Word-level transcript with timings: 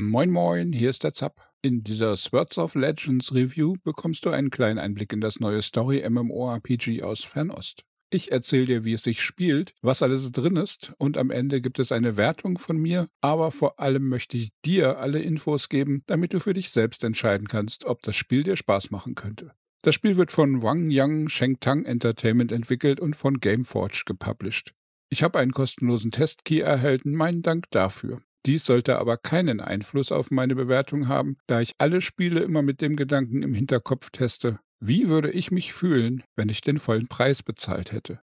Moin 0.00 0.30
Moin, 0.30 0.72
hier 0.72 0.90
ist 0.90 1.02
der 1.02 1.12
Zapp. 1.12 1.50
In 1.60 1.82
dieser 1.82 2.14
Swords 2.14 2.56
of 2.56 2.76
Legends 2.76 3.34
Review 3.34 3.74
bekommst 3.82 4.24
du 4.24 4.30
einen 4.30 4.50
kleinen 4.50 4.78
Einblick 4.78 5.12
in 5.12 5.20
das 5.20 5.40
neue 5.40 5.60
Story-MMORPG 5.60 7.02
aus 7.02 7.24
Fernost. 7.24 7.82
Ich 8.08 8.30
erzähle 8.30 8.66
dir, 8.66 8.84
wie 8.84 8.92
es 8.92 9.02
sich 9.02 9.20
spielt, 9.20 9.74
was 9.82 10.00
alles 10.04 10.30
drin 10.30 10.54
ist 10.54 10.92
und 10.98 11.18
am 11.18 11.32
Ende 11.32 11.60
gibt 11.60 11.80
es 11.80 11.90
eine 11.90 12.16
Wertung 12.16 12.58
von 12.58 12.76
mir, 12.76 13.08
aber 13.20 13.50
vor 13.50 13.80
allem 13.80 14.08
möchte 14.08 14.36
ich 14.36 14.50
dir 14.64 14.98
alle 15.00 15.18
Infos 15.18 15.68
geben, 15.68 16.04
damit 16.06 16.32
du 16.32 16.38
für 16.38 16.52
dich 16.52 16.70
selbst 16.70 17.02
entscheiden 17.02 17.48
kannst, 17.48 17.84
ob 17.84 18.00
das 18.02 18.14
Spiel 18.14 18.44
dir 18.44 18.54
Spaß 18.54 18.92
machen 18.92 19.16
könnte. 19.16 19.50
Das 19.82 19.96
Spiel 19.96 20.16
wird 20.16 20.30
von 20.30 20.62
Wang 20.62 20.92
Yang 20.92 21.28
Sheng 21.28 21.58
Tang 21.58 21.84
Entertainment 21.84 22.52
entwickelt 22.52 23.00
und 23.00 23.16
von 23.16 23.40
Gameforge 23.40 24.02
gepublished. 24.06 24.74
Ich 25.10 25.24
habe 25.24 25.40
einen 25.40 25.50
kostenlosen 25.50 26.12
Testkey 26.12 26.60
erhalten, 26.60 27.16
meinen 27.16 27.42
Dank 27.42 27.68
dafür. 27.70 28.22
Dies 28.46 28.64
sollte 28.64 28.98
aber 28.98 29.16
keinen 29.16 29.60
Einfluss 29.60 30.12
auf 30.12 30.30
meine 30.30 30.54
Bewertung 30.54 31.08
haben, 31.08 31.36
da 31.46 31.60
ich 31.60 31.72
alle 31.78 32.00
Spiele 32.00 32.40
immer 32.40 32.62
mit 32.62 32.80
dem 32.80 32.96
Gedanken 32.96 33.42
im 33.42 33.54
Hinterkopf 33.54 34.10
teste, 34.10 34.60
wie 34.80 35.08
würde 35.08 35.30
ich 35.30 35.50
mich 35.50 35.72
fühlen, 35.72 36.22
wenn 36.36 36.48
ich 36.48 36.60
den 36.60 36.78
vollen 36.78 37.08
Preis 37.08 37.42
bezahlt 37.42 37.92
hätte. 37.92 38.20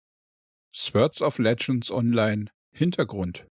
Swords 0.74 1.22
of 1.22 1.38
Legends 1.38 1.90
Online 1.90 2.46
Hintergrund 2.74 3.46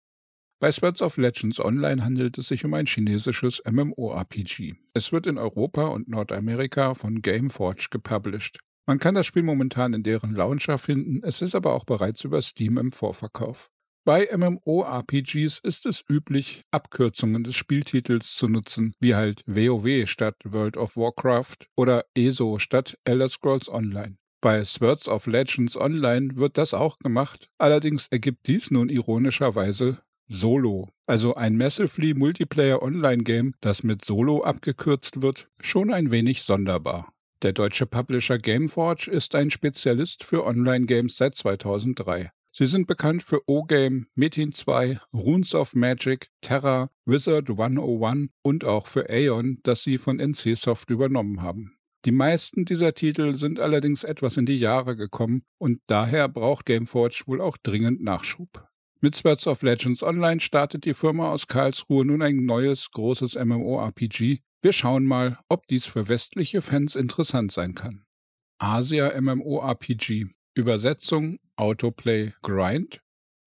bei 0.58 0.72
Swords 0.72 1.02
of 1.02 1.18
Legends 1.18 1.60
Online 1.60 2.02
handelt 2.02 2.38
es 2.38 2.48
sich 2.48 2.64
um 2.64 2.72
ein 2.72 2.86
chinesisches 2.86 3.62
MMORPG. 3.70 4.74
Es 4.94 5.12
wird 5.12 5.26
in 5.26 5.36
Europa 5.36 5.88
und 5.88 6.08
Nordamerika 6.08 6.94
von 6.94 7.20
Gameforge 7.20 7.88
gepublished. 7.90 8.58
Man 8.86 8.98
kann 8.98 9.14
das 9.14 9.26
Spiel 9.26 9.42
momentan 9.42 9.92
in 9.92 10.02
deren 10.02 10.34
Launcher 10.34 10.78
finden, 10.78 11.20
es 11.22 11.42
ist 11.42 11.54
aber 11.54 11.74
auch 11.74 11.84
bereits 11.84 12.24
über 12.24 12.40
Steam 12.40 12.78
im 12.78 12.90
Vorverkauf. 12.90 13.68
Bei 14.06 14.28
MMORPGs 14.30 15.58
ist 15.64 15.84
es 15.84 16.04
üblich, 16.08 16.62
Abkürzungen 16.70 17.42
des 17.42 17.56
Spieltitels 17.56 18.36
zu 18.36 18.46
nutzen, 18.46 18.94
wie 19.00 19.16
halt 19.16 19.42
WoW 19.46 20.06
statt 20.08 20.36
World 20.44 20.76
of 20.76 20.96
Warcraft 20.96 21.66
oder 21.74 22.04
ESO 22.14 22.60
statt 22.60 22.96
Elder 23.02 23.28
Scrolls 23.28 23.68
Online. 23.68 24.16
Bei 24.40 24.64
Swords 24.64 25.08
of 25.08 25.26
Legends 25.26 25.76
Online 25.76 26.36
wird 26.36 26.56
das 26.56 26.72
auch 26.72 27.00
gemacht, 27.00 27.48
allerdings 27.58 28.06
ergibt 28.06 28.46
dies 28.46 28.70
nun 28.70 28.90
ironischerweise 28.90 29.98
Solo, 30.28 30.88
also 31.08 31.34
ein 31.34 31.56
Massively 31.56 32.14
Multiplayer 32.14 32.82
Online 32.82 33.24
Game, 33.24 33.54
das 33.60 33.82
mit 33.82 34.04
Solo 34.04 34.44
abgekürzt 34.44 35.20
wird, 35.20 35.48
schon 35.58 35.92
ein 35.92 36.12
wenig 36.12 36.44
sonderbar. 36.44 37.12
Der 37.42 37.52
deutsche 37.52 37.86
Publisher 37.86 38.38
Gameforge 38.38 39.10
ist 39.10 39.34
ein 39.34 39.50
Spezialist 39.50 40.22
für 40.22 40.46
Online-Games 40.46 41.16
seit 41.16 41.34
2003. 41.34 42.30
Sie 42.58 42.64
sind 42.64 42.86
bekannt 42.86 43.22
für 43.22 43.42
O-Game, 43.46 44.06
Metin 44.14 44.50
2, 44.50 44.98
Runes 45.12 45.54
of 45.54 45.74
Magic, 45.74 46.30
Terra, 46.40 46.88
Wizard 47.04 47.50
101 47.50 48.30
und 48.40 48.64
auch 48.64 48.86
für 48.86 49.10
Aeon, 49.10 49.58
das 49.62 49.82
sie 49.82 49.98
von 49.98 50.18
NCSoft 50.18 50.88
übernommen 50.88 51.42
haben. 51.42 51.76
Die 52.06 52.12
meisten 52.12 52.64
dieser 52.64 52.94
Titel 52.94 53.34
sind 53.34 53.60
allerdings 53.60 54.04
etwas 54.04 54.38
in 54.38 54.46
die 54.46 54.56
Jahre 54.58 54.96
gekommen 54.96 55.42
und 55.58 55.82
daher 55.86 56.30
braucht 56.30 56.64
Gameforge 56.64 57.24
wohl 57.26 57.42
auch 57.42 57.58
dringend 57.58 58.02
Nachschub. 58.02 58.66
Mit 59.02 59.14
Swords 59.14 59.46
of 59.46 59.60
Legends 59.60 60.02
Online 60.02 60.40
startet 60.40 60.86
die 60.86 60.94
Firma 60.94 61.30
aus 61.30 61.48
Karlsruhe 61.48 62.06
nun 62.06 62.22
ein 62.22 62.46
neues, 62.46 62.90
großes 62.90 63.34
MMORPG. 63.34 64.38
Wir 64.62 64.72
schauen 64.72 65.04
mal, 65.04 65.38
ob 65.50 65.66
dies 65.66 65.84
für 65.84 66.08
westliche 66.08 66.62
Fans 66.62 66.96
interessant 66.96 67.52
sein 67.52 67.74
kann. 67.74 68.06
Asia 68.56 69.12
MMORPG 69.20 70.28
Übersetzung, 70.56 71.38
Autoplay, 71.56 72.32
Grind. 72.42 73.00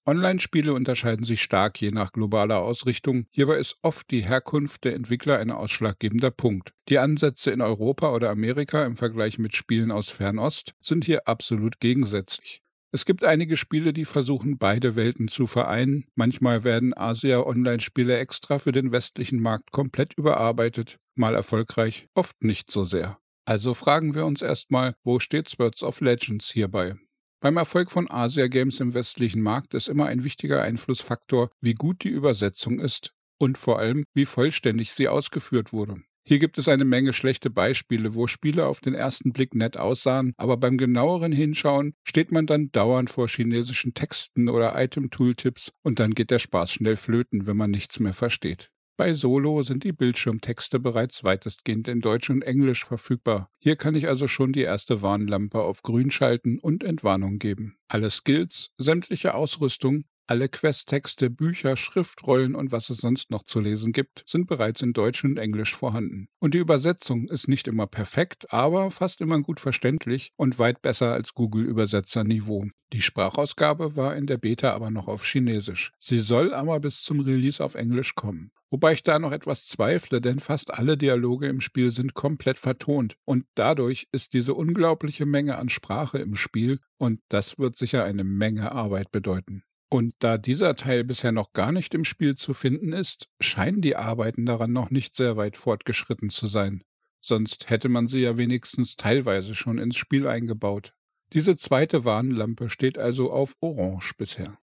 Online-Spiele 0.06 0.74
unterscheiden 0.74 1.24
sich 1.24 1.42
stark 1.42 1.80
je 1.80 1.92
nach 1.92 2.12
globaler 2.12 2.60
Ausrichtung. 2.60 3.28
Hierbei 3.30 3.58
ist 3.58 3.78
oft 3.84 4.10
die 4.10 4.22
Herkunft 4.22 4.84
der 4.84 4.96
Entwickler 4.96 5.38
ein 5.38 5.52
ausschlaggebender 5.52 6.32
Punkt. 6.32 6.74
Die 6.88 6.98
Ansätze 6.98 7.52
in 7.52 7.62
Europa 7.62 8.12
oder 8.12 8.32
Amerika 8.32 8.86
im 8.86 8.98
Vergleich 8.98 9.38
mit 9.38 9.56
Spielen 9.56 9.92
aus 9.92 10.10
Fernost 10.10 10.74
sind 10.82 11.06
hier 11.06 11.28
absolut 11.28 11.80
gegensätzlich. 11.80 12.64
Es 12.92 13.06
gibt 13.06 13.24
einige 13.24 13.56
Spiele, 13.56 13.94
die 13.94 14.06
versuchen, 14.06 14.58
beide 14.58 14.96
Welten 14.96 15.28
zu 15.28 15.46
vereinen. 15.46 16.06
Manchmal 16.16 16.64
werden 16.64 16.98
Asia-Online-Spiele 16.98 18.18
extra 18.18 18.58
für 18.58 18.72
den 18.72 18.92
westlichen 18.92 19.40
Markt 19.40 19.72
komplett 19.72 20.16
überarbeitet, 20.18 20.98
mal 21.14 21.36
erfolgreich, 21.36 22.08
oft 22.16 22.44
nicht 22.44 22.72
so 22.72 22.84
sehr. 22.84 23.20
Also 23.46 23.76
fragen 23.76 24.16
wir 24.16 24.26
uns 24.26 24.42
erstmal, 24.42 24.96
wo 25.04 25.20
steht 25.20 25.50
Swords 25.50 25.84
of 25.84 26.02
Legends 26.02 26.50
hierbei? 26.50 26.96
Beim 27.42 27.56
Erfolg 27.56 27.90
von 27.90 28.12
Asia 28.12 28.48
Games 28.48 28.82
im 28.82 28.94
westlichen 28.94 29.42
Markt 29.42 29.74
ist 29.74 29.88
immer 29.88 30.08
ein 30.08 30.26
wichtiger 30.26 30.62
Einflussfaktor, 30.62 31.50
wie 31.62 31.74
gut 31.74 32.04
die 32.04 32.10
Übersetzung 32.10 32.80
ist 32.80 33.14
und 33.38 33.58
vor 33.58 33.80
allem, 33.80 34.04
wie 34.14 34.26
vollständig 34.26 34.92
sie 34.92 35.08
ausgeführt 35.08 35.72
wurde. 35.72 36.02
Hier 36.28 36.40
gibt 36.40 36.58
es 36.58 36.68
eine 36.68 36.84
Menge 36.84 37.14
schlechte 37.14 37.50
Beispiele, 37.50 38.14
wo 38.14 38.28
Spiele 38.28 38.66
auf 38.66 38.82
den 38.82 38.94
ersten 38.94 39.32
Blick 39.32 39.56
nett 39.56 39.78
aussahen, 39.78 40.34
aber 40.36 40.58
beim 40.58 40.78
genaueren 40.78 41.32
Hinschauen 41.32 41.94
steht 42.04 42.34
man 42.34 42.46
dann 42.46 42.74
dauernd 42.74 43.10
vor 43.10 43.30
chinesischen 43.30 43.94
Texten 43.94 44.50
oder 44.50 44.78
Item-Tooltips 44.78 45.72
und 45.82 46.00
dann 46.00 46.16
geht 46.16 46.32
der 46.32 46.40
Spaß 46.40 46.74
schnell 46.74 46.98
flöten, 46.98 47.48
wenn 47.48 47.56
man 47.56 47.72
nichts 47.72 48.02
mehr 48.02 48.14
versteht. 48.14 48.70
Bei 49.00 49.14
Solo 49.14 49.62
sind 49.62 49.86
die 49.86 49.94
Bildschirmtexte 49.94 50.78
bereits 50.78 51.24
weitestgehend 51.24 51.88
in 51.88 52.02
Deutsch 52.02 52.30
und 52.30 52.42
Englisch 52.42 52.84
verfügbar. 52.84 53.50
Hier 53.58 53.78
kann 53.78 53.96
ich 53.96 54.10
also 54.10 54.28
schon 54.28 54.52
die 54.52 54.64
erste 54.64 55.02
Warnlampe 55.02 55.62
auf 55.62 55.84
grün 55.84 56.12
schalten 56.12 56.60
und 56.60 56.84
Entwarnung 56.84 57.40
geben. 57.40 57.78
Alle 57.88 58.10
Skills, 58.10 58.72
sämtliche 58.78 59.36
Ausrüstung, 59.36 60.04
alle 60.28 60.50
Questtexte, 60.50 61.30
Bücher, 61.30 61.78
Schriftrollen 61.78 62.56
und 62.56 62.74
was 62.74 62.90
es 62.90 62.98
sonst 62.98 63.32
noch 63.32 63.44
zu 63.44 63.62
lesen 63.62 63.94
gibt, 63.94 64.26
sind 64.28 64.48
bereits 64.48 64.82
in 64.82 64.92
Deutsch 64.92 65.24
und 65.24 65.38
Englisch 65.38 65.74
vorhanden. 65.74 66.28
Und 66.40 66.54
die 66.54 66.58
Übersetzung 66.58 67.30
ist 67.30 67.48
nicht 67.48 67.70
immer 67.70 67.88
perfekt, 67.88 68.52
aber 68.52 68.92
fast 68.92 69.22
immer 69.22 69.40
gut 69.40 69.62
verständlich 69.62 70.34
und 70.36 70.60
weit 70.60 70.82
besser 70.82 71.14
als 71.14 71.34
Google-Übersetzer-Niveau. 71.34 72.66
Die 72.92 73.02
Sprachausgabe 73.02 73.96
war 73.96 74.18
in 74.18 74.26
der 74.26 74.38
Beta 74.38 74.74
aber 74.74 74.92
noch 74.92 75.08
auf 75.08 75.24
Chinesisch. 75.24 75.94
Sie 76.00 76.20
soll 76.20 76.54
aber 76.54 76.82
bis 76.82 77.02
zum 77.02 77.22
Release 77.22 77.64
auf 77.64 77.76
Englisch 77.76 78.14
kommen. 78.16 78.52
Wobei 78.72 78.94
ich 78.94 79.04
da 79.04 79.18
noch 79.18 79.32
etwas 79.32 79.66
zweifle, 79.66 80.22
denn 80.22 80.38
fast 80.38 80.74
alle 80.74 80.96
Dialoge 80.96 81.48
im 81.48 81.60
Spiel 81.60 81.90
sind 81.90 82.14
komplett 82.14 82.58
vertont 82.58 83.16
und 83.26 83.46
dadurch 83.56 84.08
ist 84.12 84.34
diese 84.34 84.54
unglaubliche 84.54 85.26
Menge 85.26 85.58
an 85.58 85.70
Sprache 85.70 86.20
im 86.20 86.36
Spiel 86.36 86.80
und 86.98 87.20
das 87.30 87.58
wird 87.58 87.76
sicher 87.76 88.04
eine 88.04 88.24
Menge 88.24 88.72
Arbeit 88.72 89.12
bedeuten. 89.12 89.64
Und 89.92 90.14
da 90.20 90.38
dieser 90.38 90.76
Teil 90.76 91.04
bisher 91.04 91.32
noch 91.32 91.52
gar 91.54 91.72
nicht 91.72 91.96
im 91.96 92.06
Spiel 92.06 92.36
zu 92.36 92.54
finden 92.54 92.94
ist, 92.94 93.28
scheinen 93.40 93.82
die 93.82 93.96
Arbeiten 93.96 94.46
daran 94.46 94.72
noch 94.72 94.92
nicht 94.92 95.16
sehr 95.16 95.36
weit 95.36 95.58
fortgeschritten 95.58 96.30
zu 96.30 96.46
sein. 96.46 96.84
Sonst 97.22 97.72
hätte 97.72 97.90
man 97.90 98.08
sie 98.08 98.20
ja 98.20 98.38
wenigstens 98.38 98.96
teilweise 98.96 99.56
schon 99.56 99.80
ins 99.80 99.98
Spiel 99.98 100.28
eingebaut. 100.28 100.94
Diese 101.34 101.58
zweite 101.58 102.06
Warnlampe 102.06 102.70
steht 102.70 103.00
also 103.00 103.32
auf 103.32 103.56
Orange 103.62 104.14
bisher. 104.16 104.60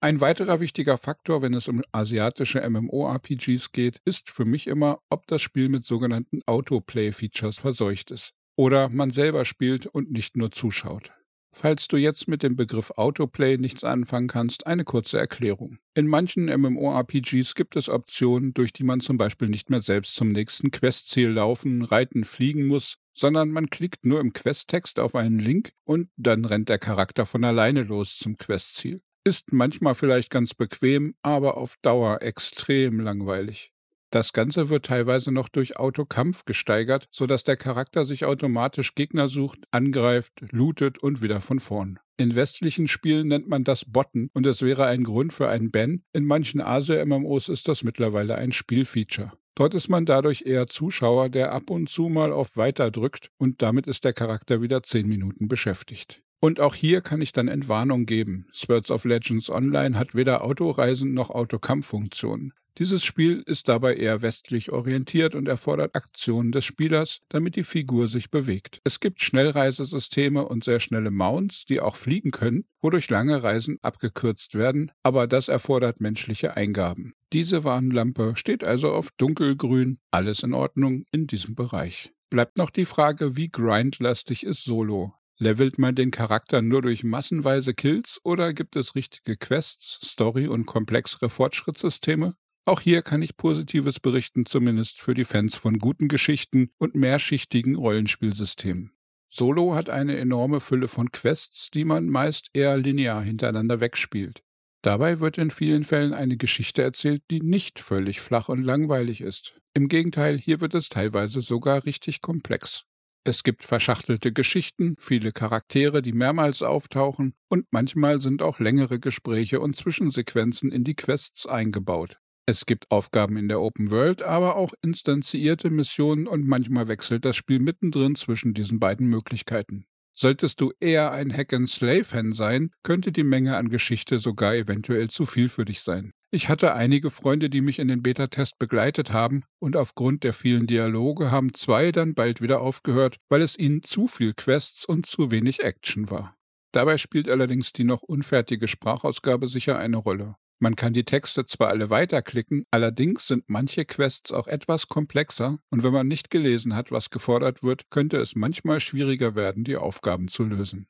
Ein 0.00 0.20
weiterer 0.20 0.60
wichtiger 0.60 0.98
Faktor, 0.98 1.40
wenn 1.40 1.54
es 1.54 1.68
um 1.68 1.82
asiatische 1.90 2.60
MMORPGs 2.68 3.72
geht, 3.72 4.00
ist 4.04 4.30
für 4.30 4.44
mich 4.44 4.66
immer, 4.66 5.00
ob 5.08 5.26
das 5.26 5.40
Spiel 5.40 5.70
mit 5.70 5.84
sogenannten 5.84 6.42
Autoplay-Features 6.44 7.58
verseucht 7.58 8.10
ist. 8.10 8.32
Oder 8.56 8.90
man 8.90 9.10
selber 9.10 9.46
spielt 9.46 9.86
und 9.86 10.10
nicht 10.10 10.36
nur 10.36 10.50
zuschaut. 10.50 11.12
Falls 11.58 11.88
du 11.88 11.96
jetzt 11.96 12.28
mit 12.28 12.42
dem 12.42 12.54
Begriff 12.54 12.90
Autoplay 12.96 13.56
nichts 13.56 13.82
anfangen 13.84 14.28
kannst, 14.28 14.66
eine 14.66 14.84
kurze 14.84 15.18
Erklärung. 15.18 15.78
In 15.94 16.06
manchen 16.06 16.44
MMORPGs 16.44 17.54
gibt 17.54 17.76
es 17.76 17.88
Optionen, 17.88 18.52
durch 18.52 18.74
die 18.74 18.84
man 18.84 19.00
zum 19.00 19.16
Beispiel 19.16 19.48
nicht 19.48 19.70
mehr 19.70 19.80
selbst 19.80 20.14
zum 20.16 20.28
nächsten 20.28 20.70
Questziel 20.70 21.30
laufen, 21.30 21.80
reiten, 21.80 22.24
fliegen 22.24 22.66
muss, 22.66 22.98
sondern 23.14 23.50
man 23.50 23.70
klickt 23.70 24.04
nur 24.04 24.20
im 24.20 24.34
Questtext 24.34 25.00
auf 25.00 25.14
einen 25.14 25.38
Link 25.38 25.72
und 25.84 26.10
dann 26.18 26.44
rennt 26.44 26.68
der 26.68 26.78
Charakter 26.78 27.24
von 27.24 27.42
alleine 27.42 27.80
los 27.82 28.18
zum 28.18 28.36
Questziel. 28.36 29.00
Ist 29.26 29.52
manchmal 29.52 29.96
vielleicht 29.96 30.30
ganz 30.30 30.54
bequem, 30.54 31.16
aber 31.20 31.56
auf 31.56 31.74
Dauer 31.82 32.22
extrem 32.22 33.00
langweilig. 33.00 33.72
Das 34.12 34.32
Ganze 34.32 34.68
wird 34.68 34.86
teilweise 34.86 35.32
noch 35.32 35.48
durch 35.48 35.76
Autokampf 35.76 36.44
gesteigert, 36.44 37.08
sodass 37.10 37.42
der 37.42 37.56
Charakter 37.56 38.04
sich 38.04 38.24
automatisch 38.24 38.94
Gegner 38.94 39.26
sucht, 39.26 39.58
angreift, 39.72 40.44
lootet 40.52 41.00
und 41.00 41.22
wieder 41.22 41.40
von 41.40 41.58
vorn. 41.58 41.98
In 42.16 42.36
westlichen 42.36 42.86
Spielen 42.86 43.26
nennt 43.26 43.48
man 43.48 43.64
das 43.64 43.84
Botten 43.84 44.30
und 44.32 44.46
es 44.46 44.62
wäre 44.62 44.86
ein 44.86 45.02
Grund 45.02 45.32
für 45.32 45.48
einen 45.48 45.72
Ban. 45.72 46.04
In 46.12 46.24
manchen 46.24 46.60
Asia-MMOs 46.60 47.48
ist 47.48 47.66
das 47.66 47.82
mittlerweile 47.82 48.36
ein 48.36 48.52
Spielfeature. 48.52 49.32
Dort 49.56 49.74
ist 49.74 49.88
man 49.88 50.06
dadurch 50.06 50.42
eher 50.46 50.68
Zuschauer, 50.68 51.30
der 51.30 51.52
ab 51.52 51.68
und 51.70 51.88
zu 51.88 52.08
mal 52.08 52.32
auf 52.32 52.56
Weiter 52.56 52.92
drückt 52.92 53.32
und 53.38 53.60
damit 53.60 53.88
ist 53.88 54.04
der 54.04 54.12
Charakter 54.12 54.62
wieder 54.62 54.84
10 54.84 55.08
Minuten 55.08 55.48
beschäftigt. 55.48 56.22
Und 56.46 56.60
auch 56.60 56.76
hier 56.76 57.00
kann 57.00 57.20
ich 57.20 57.32
dann 57.32 57.48
Entwarnung 57.48 58.06
geben. 58.06 58.46
Swords 58.54 58.92
of 58.92 59.04
Legends 59.04 59.50
Online 59.50 59.98
hat 59.98 60.14
weder 60.14 60.44
Autoreisen 60.44 61.12
noch 61.12 61.30
Autokampffunktionen. 61.30 62.52
Dieses 62.78 63.04
Spiel 63.04 63.42
ist 63.46 63.68
dabei 63.68 63.96
eher 63.96 64.22
westlich 64.22 64.70
orientiert 64.70 65.34
und 65.34 65.48
erfordert 65.48 65.96
Aktionen 65.96 66.52
des 66.52 66.64
Spielers, 66.64 67.18
damit 67.30 67.56
die 67.56 67.64
Figur 67.64 68.06
sich 68.06 68.30
bewegt. 68.30 68.78
Es 68.84 69.00
gibt 69.00 69.20
Schnellreisesysteme 69.22 70.46
und 70.46 70.62
sehr 70.62 70.78
schnelle 70.78 71.10
Mounts, 71.10 71.64
die 71.64 71.80
auch 71.80 71.96
fliegen 71.96 72.30
können, 72.30 72.66
wodurch 72.80 73.10
lange 73.10 73.42
Reisen 73.42 73.78
abgekürzt 73.82 74.54
werden, 74.54 74.92
aber 75.02 75.26
das 75.26 75.48
erfordert 75.48 76.00
menschliche 76.00 76.56
Eingaben. 76.56 77.14
Diese 77.32 77.64
Warnlampe 77.64 78.34
steht 78.36 78.62
also 78.62 78.92
auf 78.92 79.08
dunkelgrün, 79.16 79.98
alles 80.12 80.44
in 80.44 80.54
Ordnung 80.54 81.06
in 81.10 81.26
diesem 81.26 81.56
Bereich. 81.56 82.12
Bleibt 82.30 82.56
noch 82.56 82.70
die 82.70 82.84
Frage, 82.84 83.36
wie 83.36 83.48
grindlastig 83.48 84.46
ist 84.46 84.62
Solo? 84.62 85.12
Levelt 85.38 85.78
man 85.78 85.94
den 85.94 86.10
Charakter 86.10 86.62
nur 86.62 86.80
durch 86.80 87.04
massenweise 87.04 87.74
Kills 87.74 88.18
oder 88.24 88.54
gibt 88.54 88.74
es 88.74 88.94
richtige 88.94 89.36
Quests, 89.36 89.98
Story 90.02 90.48
und 90.48 90.64
komplexere 90.64 91.28
Fortschrittssysteme? 91.28 92.34
Auch 92.64 92.80
hier 92.80 93.02
kann 93.02 93.20
ich 93.20 93.36
Positives 93.36 94.00
berichten, 94.00 94.46
zumindest 94.46 95.00
für 95.00 95.12
die 95.12 95.24
Fans 95.24 95.54
von 95.54 95.78
guten 95.78 96.08
Geschichten 96.08 96.70
und 96.78 96.94
mehrschichtigen 96.94 97.76
Rollenspielsystemen. 97.76 98.92
Solo 99.28 99.74
hat 99.74 99.90
eine 99.90 100.16
enorme 100.16 100.60
Fülle 100.60 100.88
von 100.88 101.12
Quests, 101.12 101.70
die 101.70 101.84
man 101.84 102.08
meist 102.08 102.48
eher 102.54 102.78
linear 102.78 103.22
hintereinander 103.22 103.80
wegspielt. 103.80 104.42
Dabei 104.80 105.20
wird 105.20 105.36
in 105.36 105.50
vielen 105.50 105.84
Fällen 105.84 106.14
eine 106.14 106.38
Geschichte 106.38 106.80
erzählt, 106.80 107.22
die 107.30 107.40
nicht 107.40 107.78
völlig 107.78 108.20
flach 108.22 108.48
und 108.48 108.62
langweilig 108.62 109.20
ist. 109.20 109.60
Im 109.74 109.88
Gegenteil, 109.88 110.38
hier 110.38 110.62
wird 110.62 110.74
es 110.74 110.88
teilweise 110.88 111.42
sogar 111.42 111.84
richtig 111.84 112.22
komplex. 112.22 112.86
Es 113.28 113.42
gibt 113.42 113.64
verschachtelte 113.64 114.32
Geschichten, 114.32 114.94
viele 115.00 115.32
Charaktere, 115.32 116.00
die 116.00 116.12
mehrmals 116.12 116.62
auftauchen, 116.62 117.34
und 117.48 117.66
manchmal 117.72 118.20
sind 118.20 118.40
auch 118.40 118.60
längere 118.60 119.00
Gespräche 119.00 119.58
und 119.58 119.74
Zwischensequenzen 119.74 120.70
in 120.70 120.84
die 120.84 120.94
Quests 120.94 121.44
eingebaut. 121.44 122.20
Es 122.46 122.66
gibt 122.66 122.88
Aufgaben 122.92 123.36
in 123.36 123.48
der 123.48 123.60
Open 123.60 123.90
World, 123.90 124.22
aber 124.22 124.54
auch 124.54 124.74
instanzierte 124.80 125.70
Missionen 125.70 126.28
und 126.28 126.46
manchmal 126.46 126.86
wechselt 126.86 127.24
das 127.24 127.34
Spiel 127.34 127.58
mittendrin 127.58 128.14
zwischen 128.14 128.54
diesen 128.54 128.78
beiden 128.78 129.08
Möglichkeiten. 129.08 129.86
Solltest 130.18 130.62
du 130.62 130.72
eher 130.80 131.12
ein 131.12 131.30
Hack-and-Slay-Fan 131.30 132.32
sein, 132.32 132.70
könnte 132.82 133.12
die 133.12 133.22
Menge 133.22 133.58
an 133.58 133.68
Geschichte 133.68 134.18
sogar 134.18 134.54
eventuell 134.54 135.10
zu 135.10 135.26
viel 135.26 135.50
für 135.50 135.66
dich 135.66 135.82
sein. 135.82 136.12
Ich 136.30 136.48
hatte 136.48 136.74
einige 136.74 137.10
Freunde, 137.10 137.50
die 137.50 137.60
mich 137.60 137.78
in 137.78 137.88
den 137.88 138.02
Beta-Test 138.02 138.58
begleitet 138.58 139.12
haben, 139.12 139.44
und 139.58 139.76
aufgrund 139.76 140.24
der 140.24 140.32
vielen 140.32 140.66
Dialoge 140.66 141.30
haben 141.30 141.52
zwei 141.52 141.92
dann 141.92 142.14
bald 142.14 142.40
wieder 142.40 142.62
aufgehört, 142.62 143.18
weil 143.28 143.42
es 143.42 143.58
ihnen 143.58 143.82
zu 143.82 144.08
viel 144.08 144.32
Quests 144.32 144.86
und 144.86 145.04
zu 145.04 145.30
wenig 145.30 145.62
Action 145.62 146.08
war. 146.08 146.34
Dabei 146.72 146.96
spielt 146.96 147.28
allerdings 147.28 147.74
die 147.74 147.84
noch 147.84 148.02
unfertige 148.02 148.68
Sprachausgabe 148.68 149.46
sicher 149.46 149.78
eine 149.78 149.98
Rolle. 149.98 150.36
Man 150.58 150.74
kann 150.74 150.94
die 150.94 151.04
Texte 151.04 151.44
zwar 151.44 151.68
alle 151.68 151.90
weiterklicken, 151.90 152.64
allerdings 152.70 153.26
sind 153.26 153.44
manche 153.48 153.84
Quests 153.84 154.32
auch 154.32 154.46
etwas 154.46 154.88
komplexer 154.88 155.58
und 155.68 155.84
wenn 155.84 155.92
man 155.92 156.08
nicht 156.08 156.30
gelesen 156.30 156.74
hat, 156.74 156.90
was 156.90 157.10
gefordert 157.10 157.62
wird, 157.62 157.90
könnte 157.90 158.16
es 158.16 158.34
manchmal 158.34 158.80
schwieriger 158.80 159.34
werden, 159.34 159.64
die 159.64 159.76
Aufgaben 159.76 160.28
zu 160.28 160.44
lösen. 160.44 160.88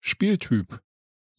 Spieltyp. 0.00 0.80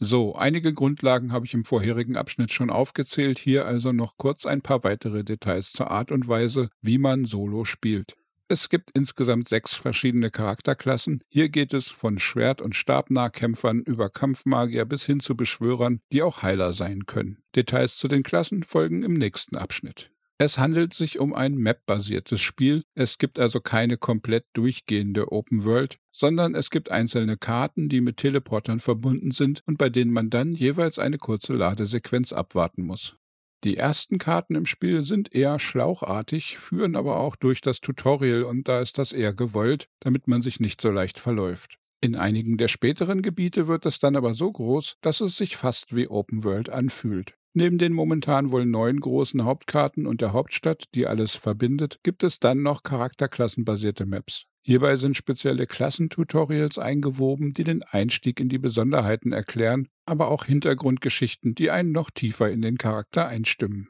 So, 0.01 0.35
einige 0.35 0.73
Grundlagen 0.73 1.33
habe 1.33 1.45
ich 1.45 1.53
im 1.53 1.65
vorherigen 1.65 2.15
Abschnitt 2.15 2.53
schon 2.53 2.69
aufgezählt, 2.69 3.37
hier 3.37 3.65
also 3.65 3.91
noch 3.91 4.15
kurz 4.15 4.45
ein 4.45 4.61
paar 4.61 4.85
weitere 4.85 5.25
Details 5.25 5.73
zur 5.73 5.91
Art 5.91 6.13
und 6.13 6.29
Weise, 6.29 6.69
wie 6.81 6.97
man 6.97 7.25
Solo 7.25 7.65
spielt. 7.65 8.15
Es 8.51 8.69
gibt 8.69 8.89
insgesamt 8.95 9.47
sechs 9.47 9.75
verschiedene 9.75 10.31
Charakterklassen. 10.31 11.23
Hier 11.29 11.49
geht 11.49 11.71
es 11.71 11.91
von 11.91 12.17
Schwert- 12.17 12.63
und 12.63 12.75
Stabnahkämpfern 12.75 13.81
über 13.81 14.09
Kampfmagier 14.09 14.85
bis 14.85 15.05
hin 15.05 15.19
zu 15.19 15.37
Beschwörern, 15.37 16.01
die 16.11 16.23
auch 16.23 16.41
Heiler 16.41 16.73
sein 16.73 17.05
können. 17.05 17.37
Details 17.55 17.97
zu 17.97 18.07
den 18.07 18.23
Klassen 18.23 18.63
folgen 18.63 19.03
im 19.03 19.13
nächsten 19.13 19.55
Abschnitt. 19.55 20.09
Es 20.39 20.57
handelt 20.57 20.95
sich 20.95 21.19
um 21.19 21.35
ein 21.35 21.57
Map-basiertes 21.57 22.41
Spiel. 22.41 22.81
Es 22.95 23.19
gibt 23.19 23.37
also 23.37 23.59
keine 23.59 23.97
komplett 23.97 24.45
durchgehende 24.53 25.31
Open 25.31 25.63
World, 25.63 25.99
sondern 26.11 26.55
es 26.55 26.71
gibt 26.71 26.89
einzelne 26.89 27.37
Karten, 27.37 27.87
die 27.87 28.01
mit 28.01 28.17
Teleportern 28.17 28.79
verbunden 28.79 29.29
sind 29.29 29.61
und 29.67 29.77
bei 29.77 29.89
denen 29.89 30.11
man 30.11 30.31
dann 30.31 30.53
jeweils 30.53 30.97
eine 30.97 31.19
kurze 31.19 31.53
Ladesequenz 31.53 32.33
abwarten 32.33 32.81
muss. 32.81 33.15
Die 33.65 33.75
ersten 33.75 34.19
Karten 34.19 34.55
im 34.55 34.65
Spiel 34.65 35.03
sind 35.03 35.35
eher 35.35 35.59
schlauchartig, 35.59 36.57
führen 36.57 36.95
aber 36.95 37.19
auch 37.19 37.35
durch 37.35 37.59
das 37.59 37.81
Tutorial 37.81 38.43
und 38.43 38.69
da 38.69 38.79
ist 38.79 38.97
das 38.97 39.11
eher 39.11 39.33
gewollt, 39.33 39.89
damit 39.99 40.29
man 40.29 40.41
sich 40.41 40.61
nicht 40.61 40.79
so 40.79 40.89
leicht 40.89 41.19
verläuft. 41.19 41.77
In 42.01 42.15
einigen 42.15 42.55
der 42.55 42.69
späteren 42.69 43.21
Gebiete 43.21 43.67
wird 43.67 43.85
es 43.85 43.99
dann 43.99 44.15
aber 44.15 44.33
so 44.33 44.49
groß, 44.49 44.95
dass 45.01 45.19
es 45.19 45.35
sich 45.35 45.57
fast 45.57 45.93
wie 45.93 46.07
Open 46.07 46.45
World 46.45 46.69
anfühlt. 46.69 47.33
Neben 47.53 47.77
den 47.77 47.91
momentan 47.91 48.51
wohl 48.51 48.65
neun 48.65 49.01
großen 49.01 49.43
Hauptkarten 49.43 50.07
und 50.07 50.21
der 50.21 50.31
Hauptstadt, 50.31 50.85
die 50.95 51.07
alles 51.07 51.35
verbindet, 51.35 51.99
gibt 52.01 52.23
es 52.23 52.39
dann 52.39 52.61
noch 52.61 52.83
charakterklassenbasierte 52.83 54.05
Maps. 54.05 54.45
Hierbei 54.61 54.97
sind 54.97 55.15
spezielle 55.15 55.67
Klassentutorials 55.67 56.77
eingewoben, 56.77 57.53
die 57.53 57.63
den 57.63 57.83
Einstieg 57.83 58.39
in 58.39 58.49
die 58.49 58.59
Besonderheiten 58.59 59.31
erklären, 59.31 59.87
aber 60.05 60.27
auch 60.29 60.45
Hintergrundgeschichten, 60.45 61.55
die 61.55 61.71
einen 61.71 61.91
noch 61.91 62.09
tiefer 62.09 62.51
in 62.51 62.61
den 62.61 62.77
Charakter 62.77 63.27
einstimmen. 63.27 63.89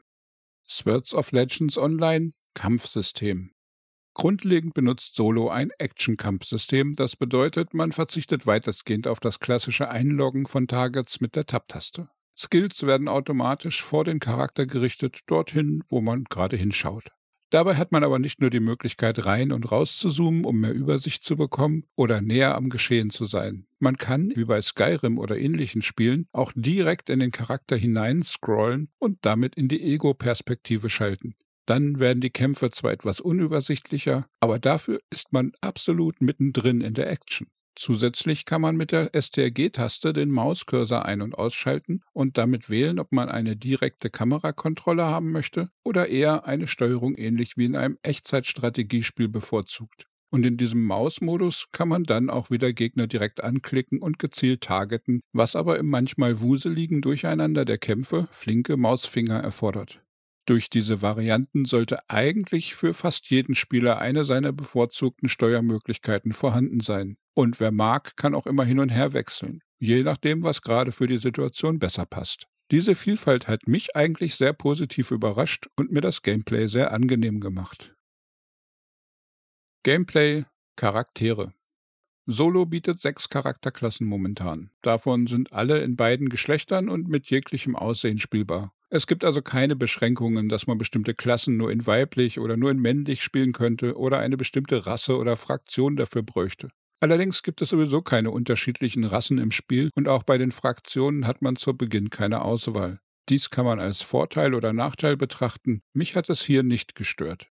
Swords 0.66 1.14
of 1.14 1.32
Legends 1.32 1.76
Online 1.76 2.30
Kampfsystem. 2.54 3.52
Grundlegend 4.14 4.74
benutzt 4.74 5.14
Solo 5.14 5.48
ein 5.48 5.70
Action-Kampfsystem, 5.78 6.94
das 6.94 7.16
bedeutet, 7.16 7.74
man 7.74 7.92
verzichtet 7.92 8.46
weitestgehend 8.46 9.06
auf 9.06 9.20
das 9.20 9.38
klassische 9.38 9.88
Einloggen 9.88 10.46
von 10.46 10.66
Targets 10.66 11.20
mit 11.20 11.36
der 11.36 11.46
Tab-Taste. 11.46 12.08
Skills 12.36 12.84
werden 12.84 13.08
automatisch 13.08 13.82
vor 13.82 14.04
den 14.04 14.18
Charakter 14.18 14.66
gerichtet, 14.66 15.20
dorthin, 15.26 15.84
wo 15.88 16.00
man 16.00 16.24
gerade 16.24 16.56
hinschaut. 16.56 17.10
Dabei 17.50 17.74
hat 17.74 17.90
man 17.90 18.04
aber 18.04 18.20
nicht 18.20 18.40
nur 18.40 18.50
die 18.50 18.60
Möglichkeit, 18.60 19.26
rein 19.26 19.50
und 19.50 19.72
raus 19.72 19.98
zu 19.98 20.08
zoomen, 20.08 20.44
um 20.44 20.60
mehr 20.60 20.72
Übersicht 20.72 21.24
zu 21.24 21.36
bekommen 21.36 21.84
oder 21.96 22.20
näher 22.20 22.54
am 22.54 22.70
Geschehen 22.70 23.10
zu 23.10 23.24
sein. 23.24 23.66
Man 23.80 23.96
kann, 23.96 24.32
wie 24.36 24.44
bei 24.44 24.60
Skyrim 24.60 25.18
oder 25.18 25.36
ähnlichen 25.36 25.82
Spielen, 25.82 26.28
auch 26.32 26.52
direkt 26.54 27.10
in 27.10 27.18
den 27.18 27.32
Charakter 27.32 27.76
hinein 27.76 28.22
scrollen 28.22 28.88
und 28.98 29.18
damit 29.22 29.56
in 29.56 29.66
die 29.66 29.82
Ego-Perspektive 29.82 30.90
schalten. 30.90 31.34
Dann 31.66 31.98
werden 31.98 32.20
die 32.20 32.30
Kämpfe 32.30 32.70
zwar 32.70 32.92
etwas 32.92 33.18
unübersichtlicher, 33.18 34.26
aber 34.38 34.60
dafür 34.60 35.00
ist 35.10 35.32
man 35.32 35.52
absolut 35.60 36.20
mittendrin 36.20 36.80
in 36.80 36.94
der 36.94 37.10
Action. 37.10 37.48
Zusätzlich 37.76 38.44
kann 38.44 38.60
man 38.60 38.76
mit 38.76 38.92
der 38.92 39.10
STRG-Taste 39.14 40.12
den 40.12 40.30
Mauscursor 40.30 41.04
ein- 41.06 41.22
und 41.22 41.36
ausschalten 41.36 42.02
und 42.12 42.36
damit 42.36 42.68
wählen, 42.68 42.98
ob 42.98 43.12
man 43.12 43.28
eine 43.28 43.56
direkte 43.56 44.10
Kamerakontrolle 44.10 45.04
haben 45.04 45.32
möchte 45.32 45.70
oder 45.82 46.08
eher 46.08 46.44
eine 46.44 46.66
Steuerung 46.66 47.16
ähnlich 47.16 47.56
wie 47.56 47.64
in 47.64 47.76
einem 47.76 47.98
Echtzeitstrategiespiel 48.02 49.28
bevorzugt. 49.28 50.06
Und 50.32 50.46
in 50.46 50.56
diesem 50.56 50.84
Mausmodus 50.84 51.68
kann 51.72 51.88
man 51.88 52.04
dann 52.04 52.30
auch 52.30 52.50
wieder 52.50 52.72
Gegner 52.72 53.06
direkt 53.08 53.42
anklicken 53.42 53.98
und 54.00 54.18
gezielt 54.18 54.60
targeten, 54.62 55.20
was 55.32 55.56
aber 55.56 55.78
im 55.78 55.88
manchmal 55.88 56.40
wuseligen 56.40 57.00
Durcheinander 57.00 57.64
der 57.64 57.78
Kämpfe 57.78 58.28
flinke 58.30 58.76
Mausfinger 58.76 59.40
erfordert. 59.40 60.02
Durch 60.46 60.68
diese 60.70 61.02
Varianten 61.02 61.64
sollte 61.64 62.08
eigentlich 62.08 62.74
für 62.74 62.94
fast 62.94 63.30
jeden 63.30 63.54
Spieler 63.54 63.98
eine 63.98 64.24
seiner 64.24 64.52
bevorzugten 64.52 65.28
Steuermöglichkeiten 65.28 66.32
vorhanden 66.32 66.80
sein. 66.80 67.16
Und 67.40 67.58
wer 67.58 67.72
mag, 67.72 68.18
kann 68.18 68.34
auch 68.34 68.46
immer 68.46 68.66
hin 68.66 68.80
und 68.80 68.90
her 68.90 69.14
wechseln, 69.14 69.62
je 69.78 70.02
nachdem, 70.02 70.42
was 70.42 70.60
gerade 70.60 70.92
für 70.92 71.06
die 71.06 71.16
Situation 71.16 71.78
besser 71.78 72.04
passt. 72.04 72.48
Diese 72.70 72.94
Vielfalt 72.94 73.48
hat 73.48 73.66
mich 73.66 73.96
eigentlich 73.96 74.34
sehr 74.34 74.52
positiv 74.52 75.10
überrascht 75.10 75.66
und 75.74 75.90
mir 75.90 76.02
das 76.02 76.20
Gameplay 76.20 76.66
sehr 76.66 76.92
angenehm 76.92 77.40
gemacht. 77.40 77.94
Gameplay 79.84 80.44
Charaktere 80.76 81.54
Solo 82.26 82.66
bietet 82.66 83.00
sechs 83.00 83.30
Charakterklassen 83.30 84.06
momentan. 84.06 84.70
Davon 84.82 85.26
sind 85.26 85.50
alle 85.50 85.78
in 85.78 85.96
beiden 85.96 86.28
Geschlechtern 86.28 86.90
und 86.90 87.08
mit 87.08 87.30
jeglichem 87.30 87.74
Aussehen 87.74 88.18
spielbar. 88.18 88.74
Es 88.90 89.06
gibt 89.06 89.24
also 89.24 89.40
keine 89.40 89.76
Beschränkungen, 89.76 90.50
dass 90.50 90.66
man 90.66 90.76
bestimmte 90.76 91.14
Klassen 91.14 91.56
nur 91.56 91.72
in 91.72 91.86
weiblich 91.86 92.38
oder 92.38 92.58
nur 92.58 92.70
in 92.70 92.80
männlich 92.80 93.22
spielen 93.22 93.54
könnte 93.54 93.96
oder 93.96 94.18
eine 94.18 94.36
bestimmte 94.36 94.84
Rasse 94.84 95.16
oder 95.16 95.38
Fraktion 95.38 95.96
dafür 95.96 96.22
bräuchte. 96.22 96.68
Allerdings 97.00 97.42
gibt 97.42 97.62
es 97.62 97.70
sowieso 97.70 98.02
keine 98.02 98.30
unterschiedlichen 98.30 99.04
Rassen 99.04 99.38
im 99.38 99.50
Spiel 99.50 99.90
und 99.94 100.06
auch 100.06 100.22
bei 100.22 100.36
den 100.36 100.52
Fraktionen 100.52 101.26
hat 101.26 101.40
man 101.40 101.56
zu 101.56 101.74
Beginn 101.74 102.10
keine 102.10 102.42
Auswahl. 102.42 103.00
Dies 103.30 103.48
kann 103.48 103.64
man 103.64 103.80
als 103.80 104.02
Vorteil 104.02 104.54
oder 104.54 104.72
Nachteil 104.72 105.16
betrachten. 105.16 105.82
Mich 105.94 106.14
hat 106.14 106.28
es 106.28 106.42
hier 106.42 106.62
nicht 106.62 106.94
gestört. 106.94 107.48